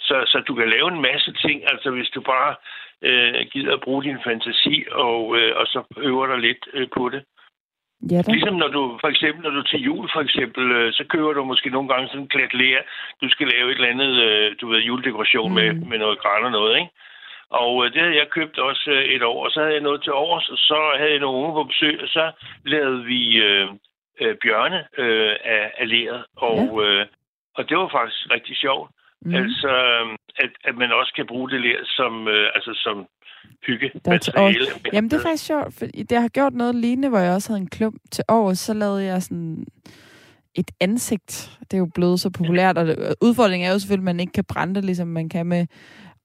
[0.00, 2.54] Så, så du kan lave en masse ting, altså hvis du bare
[3.02, 7.08] øh, gider at bruge din fantasi og, øh, og så øver dig lidt øh, på
[7.08, 7.22] det.
[8.10, 8.32] Ja, da.
[8.32, 11.44] Ligesom når du, for eksempel, når du til jul, for eksempel, øh, så køber du
[11.44, 12.78] måske nogle gange sådan en klat lær.
[13.22, 15.54] Du skal lave et eller andet, øh, du ved, juledekoration mm.
[15.54, 16.90] med, med noget græn og noget, ikke?
[17.50, 20.02] Og øh, det havde jeg købt også øh, et år, og så havde jeg noget
[20.02, 22.32] til overs, og så havde jeg nogle unge på besøg, og så
[22.64, 23.68] lavede vi øh,
[24.20, 26.84] øh, bjørne øh, af, af læret, og, ja.
[26.84, 27.06] øh,
[27.56, 28.90] og det var faktisk rigtig sjovt.
[29.22, 29.34] Mm.
[29.34, 29.72] Altså,
[30.36, 33.06] at, at man også kan bruge det lær som, øh, altså som
[33.66, 34.66] hygge materiale.
[34.92, 37.60] Jamen, det er faktisk sjovt, for det har gjort noget lignende, hvor jeg også havde
[37.60, 39.66] en klump til over, så lavede jeg sådan
[40.54, 41.58] et ansigt.
[41.60, 42.86] Det er jo blevet så populært, og
[43.22, 45.66] udfordringen er jo selvfølgelig, at man ikke kan brænde det, ligesom man kan med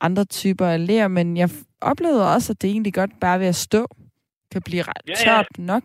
[0.01, 1.49] andre typer af ler, men jeg
[1.81, 3.87] oplevede også, at det egentlig godt bare ved at stå
[4.51, 5.23] kan blive ret ja, ja.
[5.23, 5.83] tørt nok.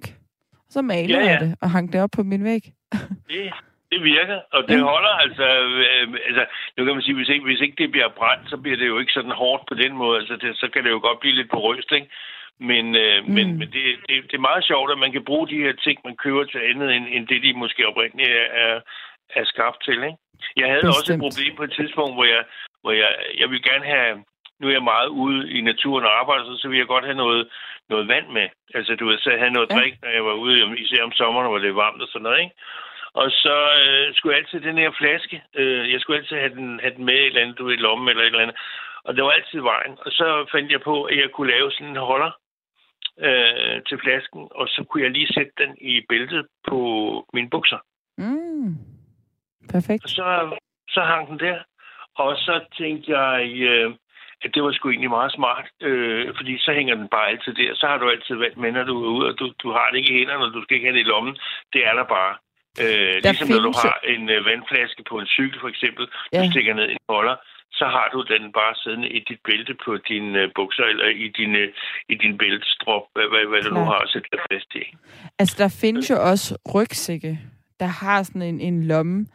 [0.69, 1.31] Så maler ja, ja.
[1.31, 2.63] jeg det og hang det op på min væg.
[3.31, 3.53] det,
[3.93, 4.85] det virker, og det ja.
[4.93, 5.47] holder altså,
[5.83, 6.45] øh, altså,
[6.77, 8.99] nu kan man sige, hvis ikke, hvis ikke det bliver brændt, så bliver det jo
[8.99, 11.51] ikke sådan hårdt på den måde, altså det, så kan det jo godt blive lidt
[11.51, 12.09] porøst, ikke?
[12.71, 13.33] Men, øh, mm.
[13.37, 15.97] men, men det, det, det er meget sjovt, at man kan bruge de her ting,
[16.05, 18.81] man køber til andet, end, end det, de måske oprindeligt er, er,
[19.39, 20.21] er skabt til, ikke?
[20.57, 20.99] Jeg havde Bestemt.
[20.99, 22.43] også et problem på et tidspunkt, hvor jeg,
[22.83, 24.25] hvor jeg, jeg vil gerne have,
[24.61, 27.23] nu er jeg meget ude i naturen og arbejder, så, så vil jeg godt have
[27.25, 27.49] noget,
[27.89, 28.49] noget vand med.
[28.75, 29.77] Altså, du ved, så have noget ja.
[29.77, 32.41] drik, når jeg var ude, især om sommeren, hvor det er varmt og sådan noget,
[32.41, 32.55] ikke?
[33.13, 36.81] Og så øh, skulle jeg altid den her flaske, øh, jeg skulle altid have den,
[36.81, 38.57] have den med i et eller andet, du ved, lommen eller et eller andet.
[39.05, 39.95] Og det var altid vejen.
[40.05, 42.31] Og så fandt jeg på, at jeg kunne lave sådan en holder
[43.19, 46.79] øh, til flasken, og så kunne jeg lige sætte den i bæltet på
[47.33, 47.79] mine bukser.
[48.19, 48.75] Mm.
[49.73, 50.05] Perfekt.
[50.05, 50.59] Og så,
[50.89, 51.59] så hang den der.
[52.17, 53.95] Og så tænkte jeg, øh,
[54.45, 57.75] at det var sgu egentlig meget smart, øh, fordi så hænger den bare altid der.
[57.75, 59.97] Så har du altid vand med, når du er ude, og du, du har det
[59.99, 61.37] ikke i hænderne, og du skal ikke have det i lommen.
[61.73, 62.35] Det er der bare.
[62.85, 66.39] Øh, ligesom når du har en øh, vandflaske på en cykel, for eksempel, ja.
[66.39, 67.37] du stikker ned i en holder,
[67.73, 71.29] så har du den bare siddende i dit bælte på dine øh, bukser, eller i
[71.39, 71.69] din, øh,
[72.09, 74.85] i din bæltestrop, hvad, hvad, hvad du nu har sætte dig fast i.
[75.39, 77.39] Altså, der findes jo også rygsække,
[77.81, 79.27] der har sådan en, en lomme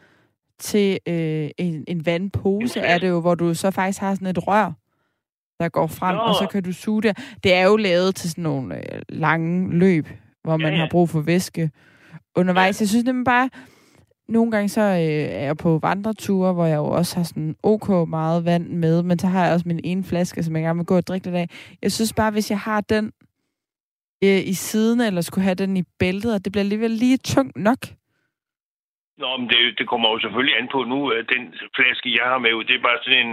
[0.58, 4.46] til øh, en, en vandpose, er det jo, hvor du så faktisk har sådan et
[4.46, 4.72] rør,
[5.60, 6.20] der går frem, Nå.
[6.20, 7.18] og så kan du suge det.
[7.44, 10.08] Det er jo lavet til sådan nogle øh, lange løb,
[10.44, 10.80] hvor man ja, ja.
[10.80, 11.70] har brug for væske
[12.36, 12.80] undervejs.
[12.80, 12.82] Ja.
[12.82, 13.50] Jeg synes nemlig bare,
[14.28, 18.08] nogle gange så øh, er jeg på vandreture, hvor jeg jo også har sådan ok
[18.08, 20.86] meget vand med, men så har jeg også min ene flaske, som jeg gerne vil
[20.86, 21.48] gå og drikke lidt af.
[21.82, 23.12] Jeg synes bare, hvis jeg har den
[24.24, 27.56] øh, i siden, eller skulle have den i bæltet, og det bliver alligevel lige tungt
[27.56, 27.78] nok.
[29.22, 30.98] Nå, men det, det kommer jo selvfølgelig an på nu.
[31.34, 31.42] Den
[31.76, 33.32] flaske, jeg har med, det er bare sådan en,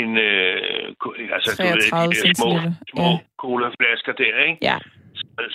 [0.00, 2.50] en øh, altså, du ved, de der små,
[2.92, 3.18] små ja.
[3.42, 4.58] colaflasker der, ikke?
[4.70, 4.78] Ja.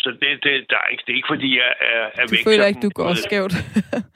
[0.04, 2.44] Så det, det, der er ikke, det er ikke, fordi jeg er, er du væk.
[2.44, 3.54] Du føler ikke, du går skævt?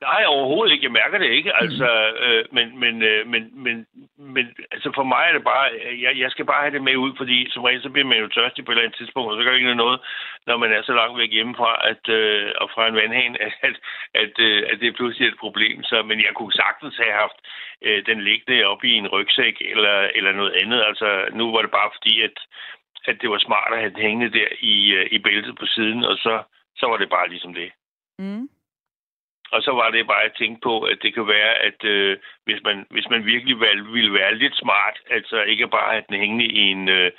[0.00, 0.84] Nej, overhovedet ikke.
[0.84, 1.52] Jeg mærker det ikke.
[1.62, 2.24] Altså, mm.
[2.24, 3.86] øh, men, men, øh, men, men,
[4.18, 5.66] men altså for mig er det bare,
[6.04, 8.28] jeg, jeg skal bare have det med ud, fordi som regel så bliver man jo
[8.28, 10.00] tørstig på et eller andet tidspunkt, og så gør det ikke noget,
[10.46, 13.76] når man er så langt væk hjemmefra at, øh, og fra en vandhane, at, at,
[14.22, 15.82] at, øh, at det er pludselig et problem.
[15.82, 17.38] Så, men jeg kunne sagtens have haft
[17.86, 20.80] øh, den liggende op i en rygsæk eller, eller noget andet.
[20.88, 22.36] Altså, nu var det bare fordi, at,
[23.10, 26.04] at det var smart at have det hængende der i, øh, i bæltet på siden,
[26.04, 26.42] og så,
[26.76, 27.70] så var det bare ligesom det.
[28.18, 28.48] Mm.
[29.52, 32.60] Og så var det bare at tænke på, at det kan være, at øh, hvis,
[32.64, 33.56] man, hvis man virkelig
[33.96, 37.10] ville være lidt smart, altså ikke bare have den hængende i en, øh,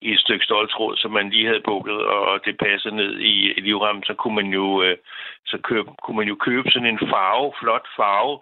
[0.00, 3.72] i et stykke stoltråd, som man lige havde bukket, og det passer ned i, i
[4.08, 4.96] så kunne man jo øh,
[5.46, 8.40] så købe, kunne man jo købe sådan en farve, flot farve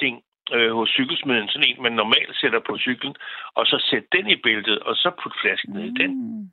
[0.00, 0.22] ting
[0.54, 3.14] øh, hos cykelsmeden, sådan en, man normalt sætter på cyklen,
[3.54, 6.10] og så sætte den i bæltet, og så putte flasken ned i den.
[6.10, 6.44] Mm.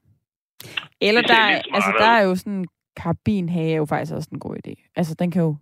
[1.02, 1.42] Eller der,
[1.76, 2.68] altså, der er jo sådan en
[2.98, 4.92] karbinhage er jo faktisk også en god idé.
[4.96, 5.56] Altså, den kan jo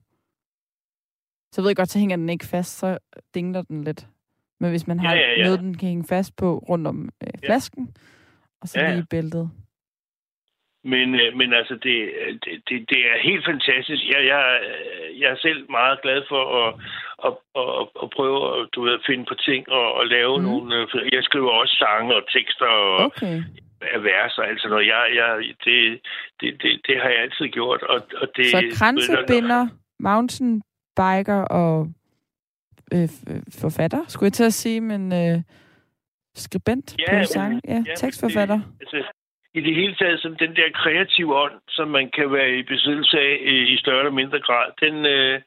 [1.55, 2.97] så ved jeg godt, så hænger den ikke fast, så
[3.35, 4.07] dingler den lidt.
[4.59, 5.43] Men hvis man har ja, ja, ja.
[5.43, 8.01] noget, den kan hænge fast på rundt om øh, flasken, ja.
[8.61, 8.93] og så ja.
[8.93, 9.49] lige bæltet.
[10.83, 11.97] Men, øh, men altså, det,
[12.67, 14.03] det, det er helt fantastisk.
[14.13, 14.41] Jeg, jeg,
[15.21, 16.71] jeg er selv meget glad for at,
[17.27, 20.43] at, at, at prøve at, du ved, finde på ting og, og lave mm.
[20.43, 20.75] nogle...
[20.75, 23.37] Øh, jeg skriver også sange og tekster og okay.
[24.09, 24.87] vers og alt sådan noget.
[24.87, 25.29] Jeg, jeg,
[25.65, 25.77] det,
[26.39, 27.81] det, det, det har jeg altid gjort.
[27.83, 29.67] Og, og det, så kransebinder,
[29.99, 30.61] mountain
[30.95, 31.87] biker og
[32.93, 33.09] øh,
[33.61, 35.37] forfatter, skulle jeg til at sige, men øh,
[36.35, 37.61] skribent ja, på sang.
[37.67, 38.55] Ja, ja tekstforfatter.
[38.55, 39.11] Det, altså,
[39.53, 43.17] I det hele taget, som den der kreative ånd, som man kan være i besiddelse
[43.19, 43.37] af
[43.73, 45.41] i større eller mindre grad, den, øh,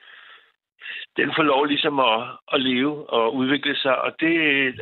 [1.19, 2.19] den får lov ligesom at,
[2.55, 3.95] at leve og udvikle sig.
[4.07, 4.35] Og det,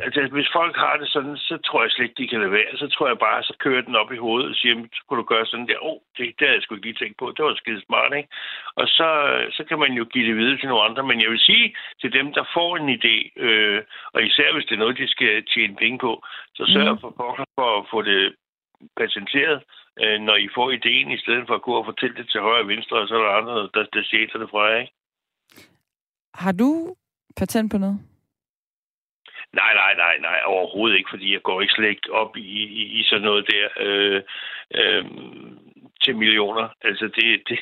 [0.05, 2.77] altså, hvis folk har det sådan, så tror jeg slet ikke, de kan lade være.
[2.81, 5.27] Så tror jeg bare, så kører den op i hovedet og siger, så kunne du
[5.33, 5.79] gøre sådan der.
[5.81, 7.33] Åh, oh, det, det havde jeg sgu ikke lige tænkt på.
[7.35, 8.29] Det var skide smart, ikke?
[8.75, 9.09] Og så,
[9.57, 11.03] så kan man jo give det videre til nogle andre.
[11.03, 13.15] Men jeg vil sige til dem, der får en idé,
[13.45, 13.81] øh,
[14.13, 16.11] og især hvis det er noget, de skal tjene penge på,
[16.55, 16.99] så sørg mm.
[17.01, 17.11] for,
[17.55, 18.35] for at få det
[18.97, 19.61] præsenteret,
[20.01, 22.65] øh, når I får ideen, i stedet for at gå og fortælle det til højre
[22.65, 24.93] og venstre, og så er der andre, der, der stjæler det fra jer, ikke?
[26.43, 26.95] Har du
[27.37, 27.99] patent på noget?
[29.53, 32.99] Nej, nej, nej, nej, overhovedet ikke, fordi jeg går ikke slet ikke op i, i,
[32.99, 34.21] i sådan noget der øh,
[34.75, 35.05] øh,
[36.03, 36.67] til millioner.
[36.81, 37.59] Altså, det, det,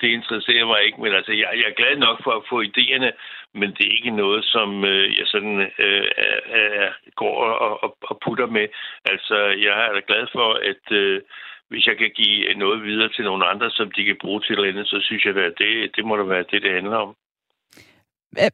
[0.00, 3.10] det interesserer mig ikke, men altså, jeg, jeg er glad nok for at få idéerne,
[3.54, 6.10] men det er ikke noget, som øh, jeg sådan øh,
[6.58, 8.66] øh, går og, og, og putter med.
[9.04, 11.20] Altså, jeg er da glad for, at øh,
[11.68, 14.58] hvis jeg kan give noget videre til nogle andre, som de kan bruge til et
[14.58, 17.16] eller andet, så synes jeg, at det, det må da være det, det handler om.
[18.36, 18.50] Hvad,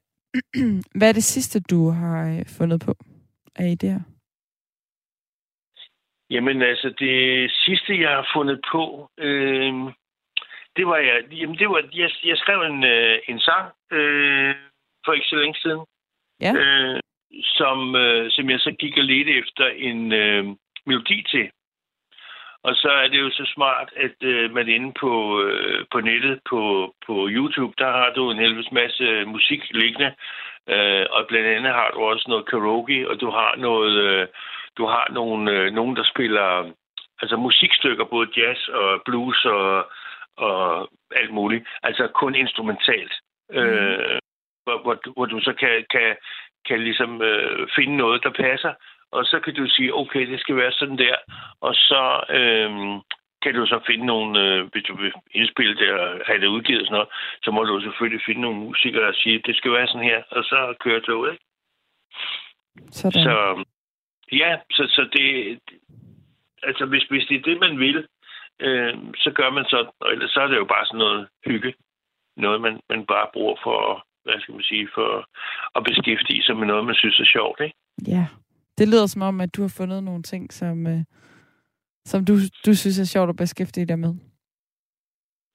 [0.98, 2.92] hvad er det sidste, du har øh, fundet på
[3.56, 4.02] af idéer?
[6.30, 9.72] Jamen altså, det sidste, jeg har fundet på, øh,
[10.76, 14.54] det var, jeg, jamen, det var jeg, jeg skrev en, øh, en sang øh,
[15.04, 15.84] for ikke så længe siden,
[16.40, 16.52] ja.
[16.60, 17.00] øh,
[17.58, 20.44] som, øh, som jeg så gik og ledte efter en øh,
[20.86, 21.50] melodi til.
[22.64, 26.40] Og så er det jo så smart, at øh, man inde på, øh, på nettet,
[26.50, 30.14] på, på YouTube, der har du en helvedes masse musik liggende.
[30.68, 34.26] Øh, og blandt andet har du også noget karaoke, og du har noget, øh,
[34.78, 36.72] du har nogle, øh, nogen, der spiller
[37.22, 39.90] altså musikstykker, både jazz og blues og,
[40.36, 41.64] og alt muligt.
[41.82, 43.12] Altså kun instrumentalt.
[43.50, 43.56] Mm.
[43.56, 44.18] Øh,
[44.64, 46.16] hvor, hvor, hvor du så kan, kan,
[46.68, 48.72] kan ligesom øh, finde noget, der passer
[49.12, 51.16] og så kan du sige, okay, det skal være sådan der,
[51.60, 52.02] og så
[52.38, 52.70] øh,
[53.42, 56.80] kan du så finde nogle, øh, hvis du vil indspille det og have det udgivet
[56.80, 57.08] og sådan noget,
[57.44, 60.44] så må du selvfølgelig finde nogle musikere og sige, det skal være sådan her, og
[60.44, 61.44] så kører toget, ikke?
[62.90, 63.22] Sådan.
[63.24, 63.64] Så
[64.32, 65.58] ja, så, så det,
[66.62, 68.06] altså hvis, hvis det er det, man vil,
[68.60, 71.74] øh, så gør man så, og ellers så er det jo bare sådan noget hygge.
[72.36, 75.28] Noget, man, man bare bruger for, hvad skal man sige, for
[75.76, 77.76] at beskæftige sig med noget, man synes er sjovt, ikke?
[78.08, 78.26] Ja.
[78.78, 81.00] Det lyder som om, at du har fundet nogle ting, som, øh,
[82.04, 82.34] som du,
[82.66, 84.14] du synes er sjovt at beskæftige dig med.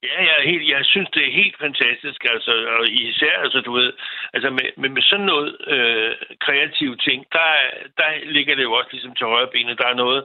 [0.04, 2.26] Ja, jeg, er helt, jeg synes, det er helt fantastisk.
[2.34, 3.94] Altså, og især, altså, du ved,
[4.34, 6.16] altså med, med, med sådan noget øh,
[6.46, 7.50] kreative ting, der,
[7.98, 9.78] der ligger det jo også ligesom til højre benet.
[9.78, 10.24] Der er noget,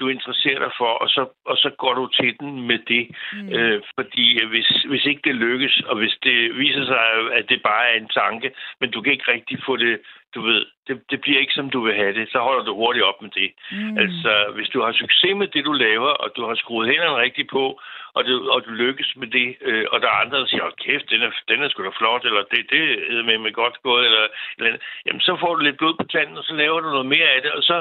[0.00, 3.04] du interesserer dig for, og så, og så går du til den med det.
[3.32, 3.52] Mm.
[3.54, 7.00] Øh, fordi hvis, hvis ikke det lykkes, og hvis det viser sig,
[7.38, 10.00] at det bare er en tanke, men du kan ikke rigtig få det,
[10.34, 13.04] du ved, det, det bliver ikke som du vil have det, så holder du hurtigt
[13.04, 13.50] op med det.
[13.72, 13.98] Mm.
[13.98, 17.50] Altså, hvis du har succes med det, du laver, og du har skruet hænderne rigtigt
[17.50, 17.80] på,
[18.16, 21.10] og du, og du lykkes med det, øh, og der er andre, der siger, kæft,
[21.10, 22.82] den er, den er sgu da flot, eller det, det
[23.18, 24.26] er med, med godt gået, eller,
[24.58, 27.28] eller jamen så får du lidt blod på tanden, og så laver du noget mere
[27.36, 27.76] af det, og så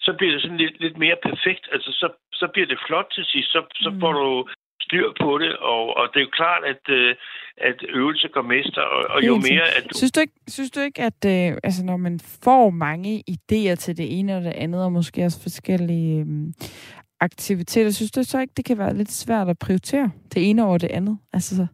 [0.00, 1.64] så bliver det sådan lidt, lidt mere perfekt.
[1.72, 3.48] Altså, så, så bliver det flot til sidst.
[3.52, 4.18] Så, så får mm.
[4.18, 4.48] du
[4.86, 7.14] styr på det, og, og det er jo klart, at, øh,
[7.56, 9.66] at øvelse går mester, og, og jo mere...
[9.76, 9.98] At du...
[9.98, 13.96] Synes du ikke, synes du ikke at øh, altså, når man får mange idéer til
[13.96, 16.52] det ene og det andet, og måske også forskellige øh,
[17.20, 20.78] aktiviteter, synes du så ikke, det kan være lidt svært at prioritere det ene over
[20.78, 21.18] det andet?
[21.32, 21.66] Altså, så,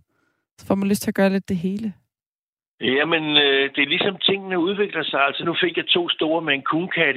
[0.59, 1.93] så får man lyst til at gøre lidt det hele.
[2.81, 5.21] Jamen, øh, det er ligesom tingene udvikler sig.
[5.21, 6.65] Altså, nu fik jeg to store med en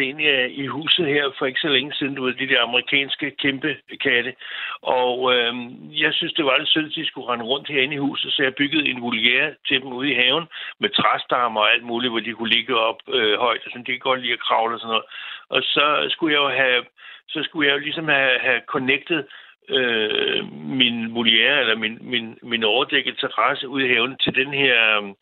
[0.02, 2.16] ind i, i huset her for ikke så længe siden.
[2.16, 4.36] Du ved, de der amerikanske kæmpe katte.
[4.82, 5.54] Og øh,
[6.02, 8.44] jeg synes, det var lidt sødt, at de skulle rende rundt herinde i huset, så
[8.44, 10.46] jeg byggede en voliere til dem ude i haven
[10.80, 13.92] med træstammer og alt muligt, hvor de kunne ligge op øh, højt, og sådan, de
[13.92, 15.06] kan godt lide at kravle og sådan noget.
[15.50, 16.84] Og så skulle jeg jo have,
[17.28, 19.24] så skulle jeg jo ligesom have, have connected
[19.70, 25.14] øh, min Molière, eller min, min, min overdækket terrasse ude i haven til den her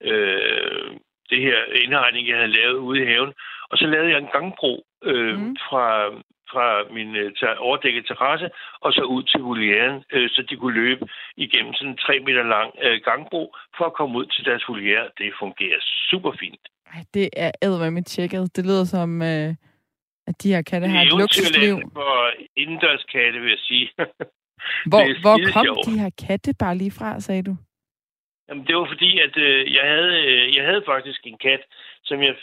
[0.00, 0.96] øh,
[1.30, 3.32] det her indhegning, jeg havde lavet ude i haven.
[3.70, 4.72] Og så lavede jeg en gangbro
[5.10, 5.56] øh, mm.
[5.66, 5.86] fra,
[6.52, 8.48] fra min øh, overdækket terrasse
[8.84, 11.04] og så ud til volieren, øh, så de kunne løbe
[11.36, 13.42] igennem sådan en tre meter lang øh, gangbro
[13.76, 15.04] for at komme ud til deres voliere.
[15.18, 15.80] Det fungerer
[16.10, 16.64] super fint.
[16.94, 18.56] Ej, det er med tjekket.
[18.56, 19.54] Det lyder som, øh,
[20.26, 21.74] at de her katte har et luksusliv.
[21.92, 23.86] For indendørs katte, vil jeg sige.
[24.90, 25.86] hvor, hvor kom sjovt.
[25.86, 27.56] de her katte bare lige fra, sagde du?
[28.48, 31.62] Jamen, det var fordi, at øh, jeg, havde, øh, jeg havde faktisk en kat,
[32.04, 32.34] som jeg...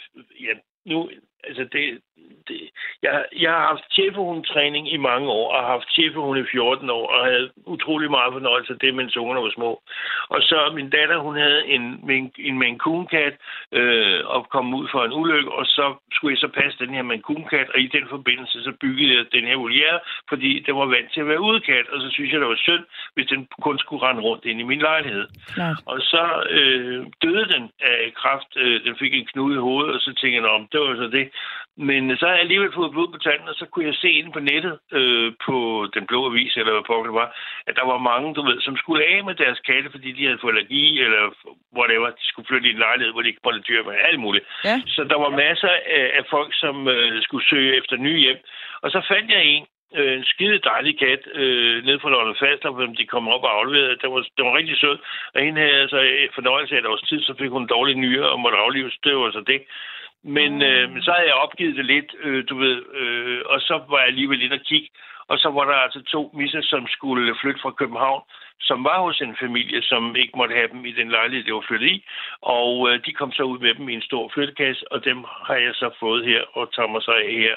[0.46, 0.54] Ja,
[0.86, 1.10] nu,
[1.44, 2.00] altså det,
[2.48, 2.60] det,
[3.04, 7.08] jeg, jeg har haft chefhundetræning i mange år, og har haft chefhunde i 14 år,
[7.14, 9.82] og havde utrolig meget fornøjelse af det, mens ungerne var små.
[10.30, 13.36] Og så min datter, hun havde en, en, en Maine Coon-kat,
[13.72, 17.02] øh, og kom ud for en ulykke, og så skulle jeg så passe den her
[17.02, 20.86] Maine Coon-kat, og i den forbindelse så byggede jeg den her voliere, fordi den var
[20.86, 22.84] vant til at være udekat, og så synes jeg, det var synd,
[23.14, 25.28] hvis den kun skulle rende rundt ind i min lejlighed.
[25.48, 25.78] Klart.
[25.86, 28.52] Og så øh, døde den af kraft.
[28.58, 31.08] Øh, den fik en knude i hovedet, og så tænkte jeg, om det var så
[31.08, 31.29] det.
[31.78, 34.32] Men så har jeg alligevel fået blod på tanden, og så kunne jeg se inde
[34.32, 35.56] på nettet, øh, på
[35.96, 37.30] den blå avis, eller hvad pokker det var,
[37.68, 40.42] at der var mange, du ved, som skulle af med deres katte, fordi de havde
[40.42, 41.24] fået allergi, eller
[41.78, 44.46] whatever, de skulle flytte i en lejlighed, hvor de ikke måtte dyr med alt muligt.
[44.64, 44.82] Ja.
[44.88, 48.40] Så der var masser af, af folk, som øh, skulle søge efter nye hjem.
[48.82, 49.66] Og så fandt jeg en,
[49.98, 53.58] øh, en skide dejlig kat øh, nede fra Lolland Falster, hvor de kom op og
[53.60, 54.02] afleverede.
[54.02, 54.98] Den var, den var rigtig sød.
[55.34, 56.00] Og hende havde altså
[56.36, 58.98] fornøjelse af et års tid, så fik hun en dårlig nyre og måtte aflives.
[59.04, 59.62] Det var så det.
[60.24, 63.98] Men øh, så havde jeg opgivet det lidt, øh, du ved, øh, og så var
[63.98, 64.90] jeg alligevel inde og kigge.
[65.28, 68.22] Og så var der altså to misser, som skulle flytte fra København,
[68.62, 71.66] som var hos en familie, som ikke måtte have dem i den lejlighed, det var
[71.68, 72.06] flyttet i.
[72.42, 75.18] Og øh, de kom så ud med dem i en stor flyttekasse, og dem
[75.48, 77.56] har jeg så fået her og tager mig så af her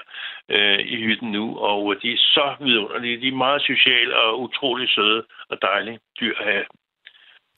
[0.48, 1.58] øh, i hytten nu.
[1.58, 3.20] Og de er så vidunderlige.
[3.20, 6.64] De er meget sociale og utrolig søde og dejlige dyr at have.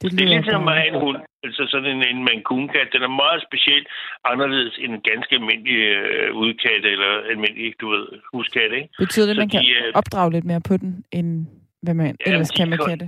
[0.00, 1.18] Det Det er lidt som at have en hund.
[1.44, 2.88] Altså sådan en, en mancoon-kat.
[2.94, 3.84] Den er meget speciel
[4.24, 8.88] anderledes end en ganske almindelig øh, udkat eller almindelig, du ved, huskat, ikke?
[8.98, 11.46] Betyder det, at man kan de, øh, opdrage lidt mere på den, end
[11.82, 13.06] hvad man Ja, ellers kan med kan- katte?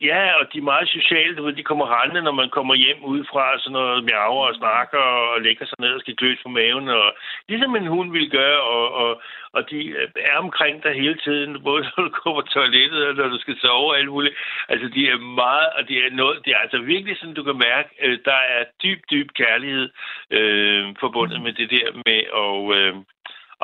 [0.00, 1.36] Ja, og de er meget sociale.
[1.36, 4.98] Du ved, de kommer rendende, når man kommer hjem udefra, sådan noget miaver og snakker
[4.98, 6.88] og lægger sig ned og skal kløs på maven.
[6.88, 7.12] Og,
[7.48, 9.22] ligesom en hund ville gøre, og, og,
[9.52, 13.14] og de øh, er omkring dig hele tiden, både når du går på toilettet og
[13.14, 14.34] når du skal sove og alt muligt.
[14.68, 17.58] Altså, de er meget, og det er noget, det er altså virkelig sådan, du kan
[17.58, 19.90] mærke, øh, der er dyb, dyb kærlighed
[20.30, 22.94] øh, forbundet med det der med at, øh,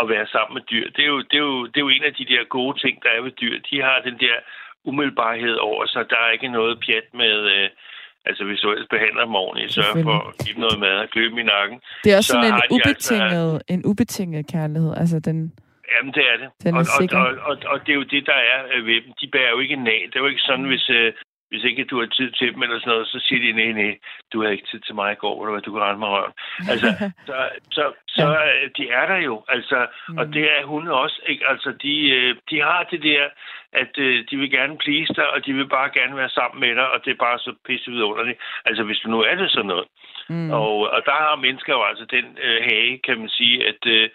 [0.00, 0.90] at være sammen med dyr.
[0.96, 3.02] Det er, jo, det, er jo, det er jo en af de der gode ting,
[3.02, 3.58] der er ved dyr.
[3.70, 4.36] De har den der
[4.84, 6.02] umiddelbarhed over sig.
[6.10, 7.34] Der er ikke noget pjat med...
[7.54, 7.68] Øh,
[8.28, 11.24] altså, hvis du ellers behandler dem ordentligt, sørg for at give noget mad og klø
[11.30, 11.76] dem i nakken.
[12.04, 14.92] Det er også så sådan en de altså- ubetinget, en ubetinget kærlighed.
[15.02, 15.38] Altså, den,
[15.92, 16.48] Jamen, det er det.
[16.64, 18.98] Den er og, og, og, og, og det er jo det, der er øh, ved
[19.04, 19.12] dem.
[19.20, 20.00] De bærer jo ikke nag.
[20.08, 21.12] Det er jo ikke sådan, hvis, øh,
[21.52, 23.98] hvis ikke du har tid til dem eller sådan noget, så siger de, nej, nej,
[24.32, 26.34] du havde ikke tid til mig i går, hvor du, du kan rende mig røven.
[26.72, 26.88] Altså,
[27.28, 27.36] så,
[27.76, 27.84] så,
[28.16, 28.68] så ja.
[28.78, 29.78] de er der jo, altså,
[30.08, 30.18] mm.
[30.18, 31.44] og det er hunde også, ikke?
[31.52, 33.24] Altså, de, øh, de har det der,
[33.72, 36.74] at øh, de vil gerne please dig, og de vil bare gerne være sammen med
[36.74, 38.38] dig, og det er bare så pisse vidunderligt.
[38.64, 39.86] Altså, hvis du nu er det sådan noget.
[40.28, 40.50] mm.
[40.50, 44.08] Og, og der har mennesker jo altså den øh, hage, kan man sige, at, øh,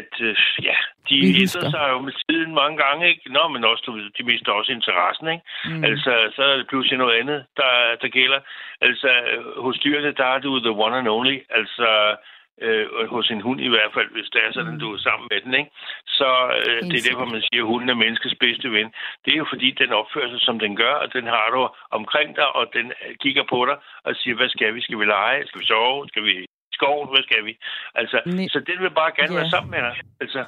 [0.00, 0.36] at øh,
[0.68, 0.76] ja,
[1.08, 3.32] de ændrer sig jo med tiden mange gange, ikke?
[3.36, 5.44] Nå, men også, du ved, de mister også interessen, ikke?
[5.64, 5.84] Mm.
[5.84, 7.72] Altså, så er det pludselig noget andet, der,
[8.02, 8.40] der gælder.
[8.80, 9.10] Altså,
[9.56, 11.36] hos dyrene, der er du the one and only.
[11.50, 12.16] Altså,
[12.62, 14.78] øh, hos en hund i hvert fald, hvis det er sådan, Mm.
[14.80, 15.70] du er sammen med den, ikke?
[16.06, 16.28] Så
[16.58, 18.88] øh, det er derfor, man siger, at hunden er menneskets bedste ven.
[19.24, 22.36] Det er jo fordi, den opfører sig, som den gør, og den har du omkring
[22.36, 22.92] dig, og den
[23.22, 24.80] kigger på dig og siger, hvad skal vi?
[24.80, 25.46] Skal vi lege?
[25.46, 26.08] Skal vi sove?
[26.08, 26.46] Skal vi
[26.78, 27.06] skoven?
[27.12, 27.52] Hvad skal vi?
[28.00, 29.38] Altså, Ne- så den vil bare gerne Ja.
[29.40, 29.94] være sammen med dig.
[30.22, 30.40] Altså,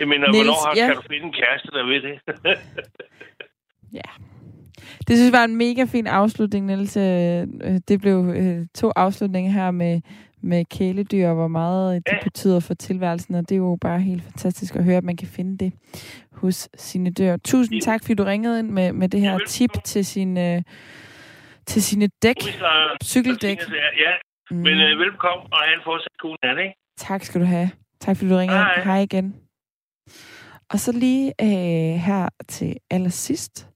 [0.00, 0.86] jeg mener, Niels, hvornår har, ja.
[0.86, 2.14] kan du finde en kæreste, der ved det?
[3.98, 4.08] Ja.
[5.08, 6.96] Det synes jeg var en mega fin afslutning, Niels.
[6.96, 7.02] Øh,
[7.64, 10.00] øh, Det blev øh, to afslutninger her med,
[10.42, 12.18] med kæledyr, og hvor meget det Ja.
[12.24, 15.28] betyder for tilværelsen, og det er jo bare helt fantastisk at høre, at man kan
[15.28, 15.72] finde det
[16.32, 17.36] hos sine dyr.
[17.44, 20.64] Tusind tak, fordi du ringede ind med, med det her tip til sine,
[21.66, 22.36] til sine dæk.
[23.04, 23.58] Cykeldæk.
[23.98, 24.12] Ja,
[24.50, 24.56] Mm.
[24.56, 26.74] men øh, velkommen, og have en fortsat god nat, ikke?
[26.96, 27.70] Tak skal du have.
[28.00, 28.64] Tak fordi du ringede ind.
[28.66, 28.84] Hej.
[28.84, 29.36] Hej igen.
[30.70, 33.68] Og så lige øh, her til allersidst,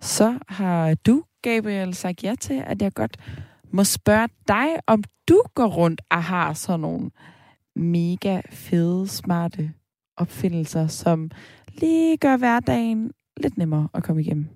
[0.00, 3.16] så har du, Gabriel, sagt ja til, at jeg godt
[3.72, 7.10] må spørge dig, om du går rundt og har sådan nogle
[7.76, 9.72] mega fede, smarte
[10.16, 11.30] opfindelser, som
[11.68, 14.48] lige gør hverdagen lidt nemmere at komme igennem.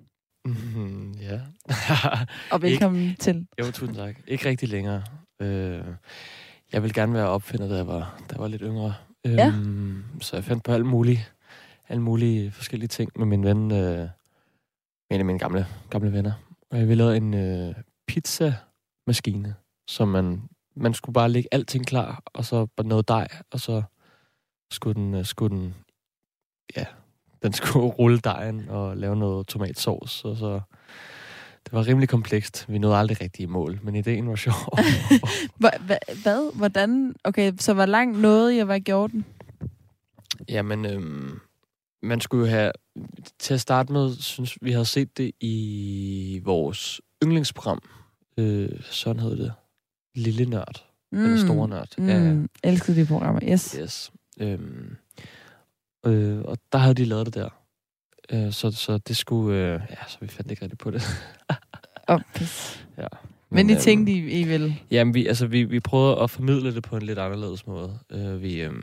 [0.45, 1.39] Mm, ja.
[2.51, 3.21] Og velkommen Ikke.
[3.21, 3.47] til.
[3.59, 4.15] jo, tusind tak.
[4.27, 5.03] Ikke rigtig længere.
[5.41, 5.85] Øh,
[6.71, 8.93] jeg vil gerne være opfinder, da jeg var, da jeg var lidt yngre.
[9.25, 9.47] Ja.
[9.47, 11.25] Øhm, så jeg fandt på alle mulige,
[11.89, 14.09] alle mulige forskellige ting med min ven, øh,
[15.11, 16.33] en af mine gamle, gamle venner.
[16.71, 17.75] Og jeg ville lave en øh,
[18.07, 19.55] pizzamaskine,
[19.87, 20.41] som man,
[20.75, 23.83] man skulle bare lægge alting klar, og så bare noget dej, og så
[24.71, 25.75] skulle den, øh, skulle den,
[26.77, 26.85] ja,
[27.43, 30.61] den skulle rulle dejen og lave noget tomatsauce, og så
[31.65, 32.65] det var rimelig komplekst.
[32.69, 34.53] Vi nåede aldrig rigtig i mål, men ideen var sjov.
[35.63, 36.55] Hva- hva- Hvad?
[36.55, 37.15] Hvordan?
[37.23, 39.25] Okay, så hvor langt nåede jeg, hvad gjorde den?
[40.49, 41.39] Jamen, øhm,
[42.03, 42.71] man skulle jo have...
[43.39, 47.81] Til at starte med, synes vi havde set det i vores yndlingsprogram.
[48.37, 49.53] Øh, sådan hed det.
[50.15, 50.85] Lille Nørd.
[51.11, 51.23] Mm.
[51.23, 51.89] Eller store nørd.
[51.97, 52.07] Mm.
[52.07, 52.47] Ja.
[52.69, 53.77] Elskede de programmer, yes.
[53.81, 54.11] Yes.
[54.39, 54.95] Øhm,
[56.05, 57.49] øh, og der havde de lavet det der.
[58.31, 59.57] Øh, så, så det skulle...
[59.57, 61.01] Øh, ja, så vi fandt ikke rigtig på det.
[62.07, 62.21] oh,
[62.97, 63.07] ja.
[63.49, 64.75] Men, Men I øhm, tænkte, I, I ville?
[64.91, 67.99] Jamen, vi, altså, vi, vi prøvede at formidle det på en lidt anderledes måde.
[68.11, 68.73] Øh, vi, øh,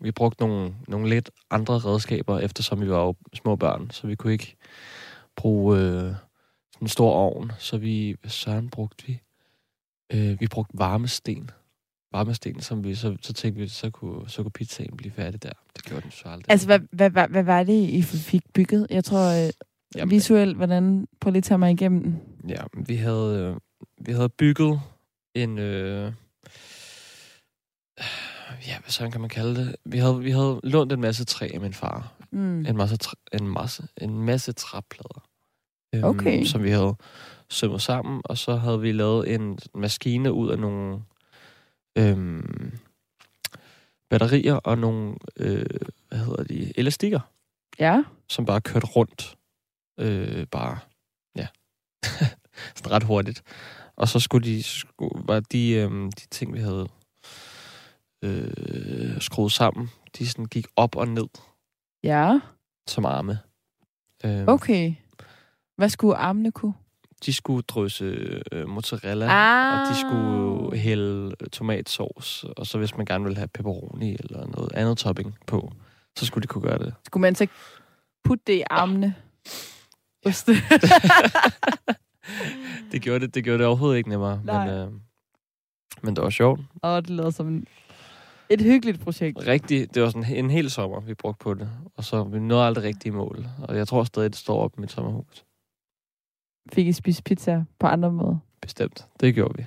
[0.00, 4.14] vi brugte nogle, nogle lidt andre redskaber, eftersom vi var jo små børn, så vi
[4.14, 4.56] kunne ikke
[5.36, 6.14] bruge øh, sådan
[6.80, 7.52] en stor ovn.
[7.58, 9.20] Så vi, søren brugte vi?
[10.12, 11.50] Øh, vi brugte varmesten.
[12.12, 15.52] Varmesten, som vi så, så tænkte vi, så kunne, så kunne pizzaen blive færdig der.
[15.76, 16.44] Det gjorde den så aldrig.
[16.48, 18.86] Altså, hvad, hvad, hvad, hvad var det, I fik bygget?
[18.90, 19.50] Jeg tror, øh,
[19.96, 21.08] Jamen, visuelt, hvordan...
[21.20, 22.16] Prøv lige at tage mig igennem.
[22.48, 23.56] Ja, vi havde, øh,
[24.06, 24.80] vi havde bygget
[25.34, 25.58] en...
[25.58, 26.12] Øh,
[28.66, 29.76] ja, hvad sådan kan man kalde det?
[29.84, 32.12] Vi havde, vi havde lånt en masse træ af min far.
[32.30, 32.66] Mm.
[32.66, 35.28] En, masse træ, en, masse, en masse træplader.
[35.94, 36.44] Øhm, okay.
[36.44, 36.94] Som vi havde
[37.50, 41.00] sømmet sammen, og så havde vi lavet en maskine ud af nogle
[41.98, 42.78] øhm,
[44.10, 45.66] batterier og nogle, øh,
[46.08, 47.20] hvad hedder de, elastikker.
[47.78, 48.04] Ja.
[48.28, 49.38] Som bare kørte rundt.
[50.00, 50.78] Øh, bare,
[51.36, 51.46] ja,
[52.76, 53.42] sådan ret hurtigt.
[53.96, 56.88] Og så skulle de, skulle, var de, øhm, de ting, vi havde
[58.22, 61.28] øh, skruet sammen, de sådan gik op og ned.
[62.02, 62.40] Ja.
[62.86, 63.38] Som arme.
[64.24, 64.94] Øhm, okay.
[65.76, 66.74] Hvad skulle armene kunne?
[67.24, 68.04] De skulle drysse
[68.52, 69.80] øh, mozzarella, ah.
[69.80, 74.72] og de skulle hælde tomatsauce, og så hvis man gerne ville have pepperoni eller noget
[74.74, 75.72] andet topping på,
[76.16, 76.94] så skulle de kunne gøre det.
[77.06, 77.46] Skulle man så
[78.24, 79.14] putte det i armene?
[80.26, 80.30] Ja.
[82.92, 84.66] det, gjorde det, det gjorde det overhovedet ikke nemmere, Nej.
[84.66, 84.88] men, øh,
[86.02, 86.60] men det var sjovt.
[86.82, 87.66] Og det lyder som en
[88.52, 89.46] et hyggeligt projekt.
[89.46, 89.94] Rigtig.
[89.94, 91.70] Det var sådan en hel sommer, vi brugte på det.
[91.96, 93.46] Og så vi nåede aldrig rigtig i mål.
[93.62, 95.44] Og jeg tror stadig, det står op i mit sommerhus.
[96.72, 98.38] Fik I spist pizza på andre måder?
[98.60, 99.08] Bestemt.
[99.20, 99.66] Det gjorde vi.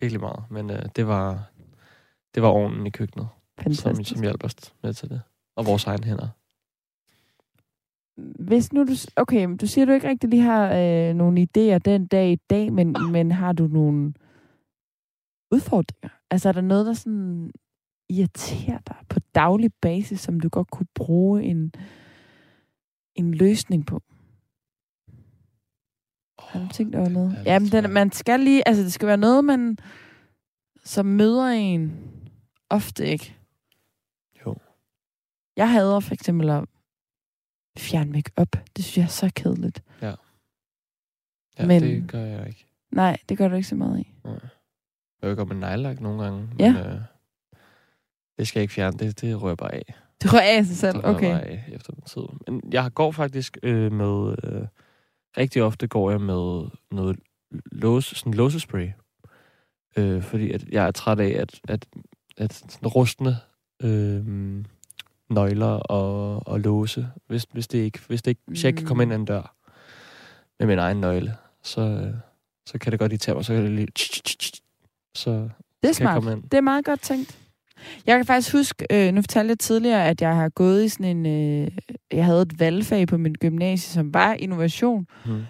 [0.00, 0.44] Virkelig meget.
[0.50, 1.50] Men øh, det var
[2.34, 3.28] det var ovnen i køkkenet,
[3.72, 5.22] som, som hjalp os med til det.
[5.56, 6.28] Og vores egne hænder.
[8.42, 8.92] Hvis nu du...
[9.16, 12.72] Okay, du siger, du ikke rigtig lige har øh, nogle idéer den dag i dag,
[12.72, 14.14] men, men har du nogle
[15.50, 16.08] udfordringer?
[16.30, 17.50] Altså er der noget, der sådan
[18.08, 21.72] irriterer dig på daglig basis, som du godt kunne bruge en,
[23.14, 24.02] en løsning på?
[26.54, 27.38] Oh, har tænkt over noget?
[27.46, 28.68] Jamen, den, man skal lige...
[28.68, 29.78] Altså, det skal være noget, man
[30.84, 32.10] som møder en
[32.70, 33.36] ofte ikke.
[34.46, 34.56] Jo.
[35.56, 36.64] Jeg hader for eksempel at
[37.78, 38.56] fjerne make op.
[38.76, 39.82] Det synes jeg er så kedeligt.
[40.02, 40.14] Ja.
[41.58, 42.66] Ja, men, det gør jeg ikke.
[42.90, 44.12] Nej, det gør du ikke så meget i.
[44.24, 44.38] Nej.
[45.22, 46.48] Jeg gå med nejlagt nogle gange.
[46.58, 46.72] Ja.
[46.72, 47.00] Men, øh,
[48.38, 48.98] det skal jeg ikke fjerne.
[48.98, 49.94] Det, det rører bare af.
[50.22, 50.96] Det rører af sig selv?
[50.96, 51.30] Det okay.
[51.30, 52.22] bare af efter en tid.
[52.46, 54.36] Men jeg går faktisk øh, med...
[54.44, 54.66] Øh,
[55.38, 57.16] rigtig ofte går jeg med noget
[57.72, 58.88] låse, sådan låsespray.
[59.96, 61.86] Øh, fordi at jeg er træt af, at, at,
[62.36, 63.36] at sådan rustne
[63.82, 64.24] øh,
[65.30, 68.86] nøgler og, og låse, hvis, hvis, det ikke, hvis, det ikke, hvis jeg ikke kan
[68.86, 69.54] komme ind ad en dør
[70.58, 72.14] med min egen nøgle, så, øh,
[72.66, 73.44] så kan det godt irritere mig.
[73.44, 73.88] Så kan det lige...
[75.14, 75.48] Så
[75.82, 76.24] det er smart.
[76.24, 77.43] Det er meget godt tænkt.
[78.06, 81.16] Jeg kan faktisk huske, øh, nu fortalte jeg tidligere, at jeg har gået i sådan
[81.16, 81.26] en...
[81.26, 81.70] Øh,
[82.12, 85.06] jeg havde et valgfag på min gymnasie, som var innovation.
[85.26, 85.42] Mm.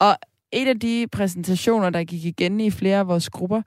[0.00, 0.16] Og
[0.52, 3.62] en af de præsentationer, der gik igen i flere af vores grupper,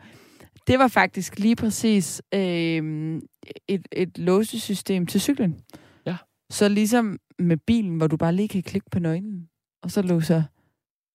[0.68, 3.22] det var faktisk lige præcis øh,
[3.68, 5.60] et, et låsesystem til cyklen.
[6.06, 6.16] Ja.
[6.50, 9.48] Så ligesom med bilen, hvor du bare lige kan klikke på nøglen,
[9.84, 10.44] og så låser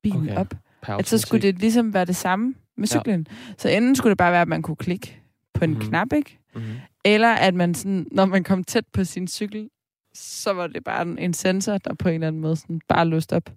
[0.03, 0.37] bilen okay.
[0.37, 0.55] op.
[0.89, 3.27] At så skulle det ligesom være det samme med cyklen.
[3.31, 3.55] Ja.
[3.59, 5.23] Så enden skulle det bare være, at man kunne klikke
[5.55, 5.89] på en mm-hmm.
[5.89, 6.39] knap, ikke?
[6.55, 6.77] Mm-hmm.
[7.05, 9.71] Eller at man sådan, når man kom tæt på sin cykel,
[10.15, 13.33] så var det bare en sensor, der på en eller anden måde sådan bare låst
[13.33, 13.51] op.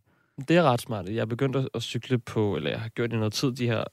[0.48, 1.08] Det er ret smart.
[1.08, 3.84] Jeg er begyndt at cykle på, eller jeg har gjort i noget tid, de her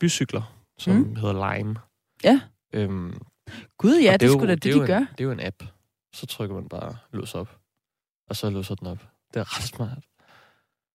[0.00, 1.16] bycykler, som mm.
[1.16, 1.76] hedder Lime.
[2.24, 2.40] Ja.
[2.72, 3.14] Øhm,
[3.78, 4.98] Gud, ja, det, det skulle da det, det, de en, gør.
[4.98, 5.62] Det er jo en app.
[6.12, 7.58] Så trykker man bare lås op,
[8.28, 8.98] og så låser den op.
[9.34, 9.98] Det er ret smart.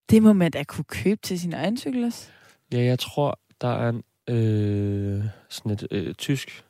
[0.10, 2.30] Det må man da kunne købe til sin egen cykel også.
[2.72, 6.66] Ja, jeg tror, der er en, øh, sådan et øh, tysk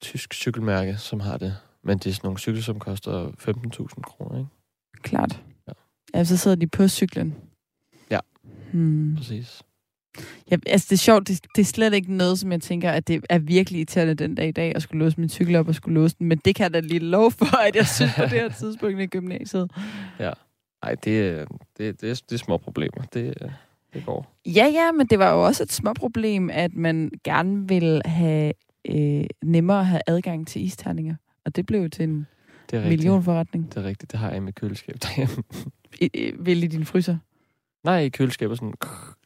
[0.00, 1.56] tysk cykelmærke, som har det.
[1.82, 4.50] Men det er sådan nogle cykler, som koster 15.000 kroner, ikke?
[5.02, 5.42] Klart.
[5.68, 5.72] Ja.
[6.14, 7.34] ja, så sidder de på cyklen.
[8.10, 8.18] Ja,
[8.72, 9.16] hmm.
[9.16, 9.62] præcis.
[10.50, 13.08] Ja, altså det er sjovt, det, det er slet ikke noget, som jeg tænker, at
[13.08, 15.74] det er virkelig irriterende den dag i dag, at skulle låse min cykel op og
[15.74, 18.22] skulle låse den, men det kan jeg da lige lov for, at jeg synes på
[18.22, 19.70] det her tidspunkt i gymnasiet.
[20.18, 20.32] Ja,
[20.84, 23.02] nej, det, det, det, er, det er små problemer.
[23.14, 23.34] Det,
[23.94, 24.36] det går.
[24.46, 28.52] Ja, ja, men det var jo også et små problem, at man gerne vil have
[28.88, 31.14] øh, nemmere at have adgang til isterninger.
[31.44, 32.26] Og det blev jo til en
[32.70, 33.68] det er millionforretning.
[33.74, 35.42] Det er rigtigt, det har jeg i mit køleskab derhjemme.
[36.00, 37.16] I, i, vil i din fryser?
[37.84, 38.74] Nej, i køleskabet, sådan,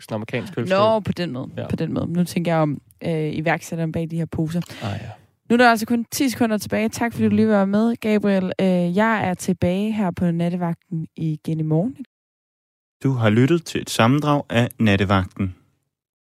[0.00, 0.78] sådan amerikansk køleskab.
[0.78, 1.48] Nå, på den måde.
[1.56, 1.68] Ja.
[1.68, 2.12] På den måde.
[2.12, 4.60] Nu tænker jeg om, øh, iværksætteren bag de her poser.
[4.82, 5.10] Ah, ja.
[5.50, 6.88] Nu er der altså kun 10 sekunder tilbage.
[6.88, 8.52] Tak fordi du lige var med, Gabriel.
[8.60, 11.96] Øh, jeg er tilbage her på nattevagten igen i morgen.
[13.02, 15.54] Du har lyttet til et sammendrag af Nattevagten.